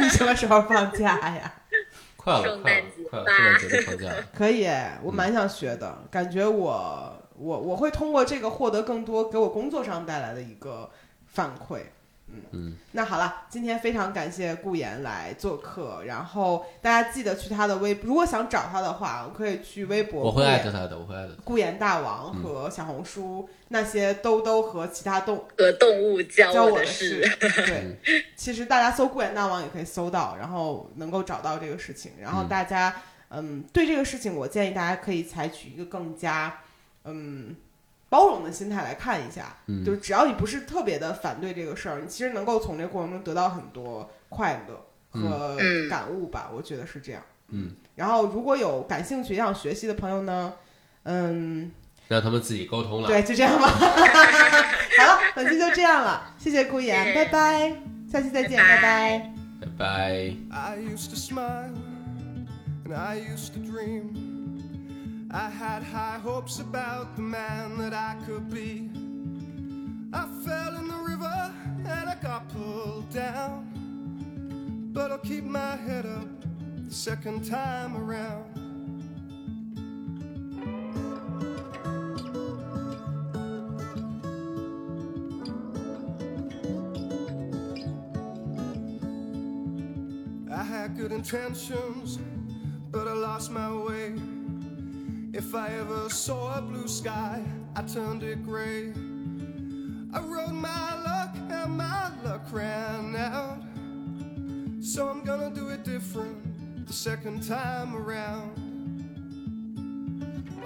[0.00, 1.52] 你 什么时候放假呀？
[2.16, 4.14] 快了，圣快了诞节，快了，吧圣诞节放假。
[4.36, 4.68] 可以，
[5.02, 10.90] 我蛮想学的，感觉我我我会通过这个获得更多给我工作上带来的一个
[11.26, 11.80] 反馈。
[12.32, 21.34] 嗯嗯，那好了，今天非常感谢顾岩来做客，然后大家记得去他的微，如果想找他的话，可以去微博，我会艾特他的，我会艾特。
[21.44, 27.36] 顾岩大王嗯和小红书、那些兜兜和其他动和动物教教我的事事。
[27.66, 32.12] 对，其实大家搜顾岩大王也可以搜到，然后能够找到这个事情。
[32.20, 32.94] 然后嗯大家，
[33.30, 36.58] 嗯，对这个事情，我建议大家可以采取一个更加，
[37.04, 37.54] 嗯，
[38.10, 39.56] 包容的心态来看一下。
[39.68, 46.50] 嗯就是只要你不是特别的反对这个事儿，你其实能够从这个过程中得到很多快乐和嗯感悟吧。
[46.54, 47.22] 我觉得是这样。
[47.48, 50.52] 嗯，然后如果有感兴趣想学习的朋友呢，
[51.04, 51.72] 嗯，
[52.06, 53.08] 让他们自己沟通了。
[53.08, 53.66] 对，就这样吧。
[54.98, 57.76] 好了，本期就这样了，谢谢顾妍，谢谢拜拜，
[58.10, 60.36] 下期再见，拜拜拜拜。
[65.32, 68.90] I had high hopes about the man that I could be.
[70.12, 71.54] I fell in the river
[71.86, 73.70] and I got pulled down.
[74.92, 76.26] But I'll keep my head up
[76.84, 78.44] the second time around.
[90.52, 92.18] I had good intentions,
[92.90, 94.14] but I lost my way.
[95.32, 97.40] If I ever saw a blue sky,
[97.76, 98.92] I turned it gray.
[100.12, 103.62] I rode my luck and my luck ran out.
[104.82, 108.56] So I'm gonna do it different the second time around.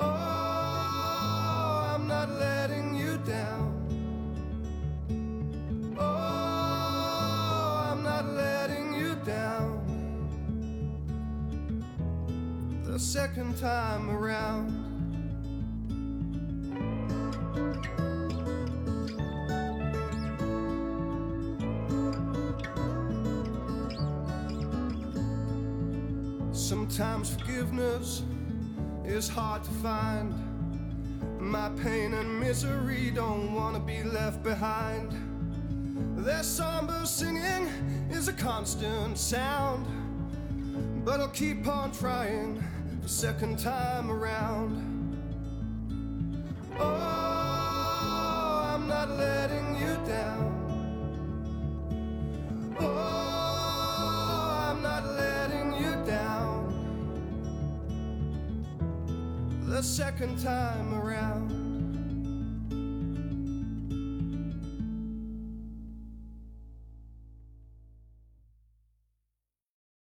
[0.01, 3.70] Oh, I'm not letting you down.
[5.99, 6.53] Oh,
[12.94, 14.70] The second time around.
[26.52, 28.22] Sometimes forgiveness
[29.04, 30.32] is hard to find.
[31.40, 35.10] My pain and misery don't wanna be left behind.
[36.24, 37.66] Their somber singing
[38.12, 39.84] is a constant sound.
[41.04, 42.62] But I'll keep on trying
[43.05, 44.81] the second time around.
[46.78, 50.51] Oh, I'm not letting you down.
[52.81, 56.72] Oh, I'm not letting you down.
[59.66, 61.43] The second time around.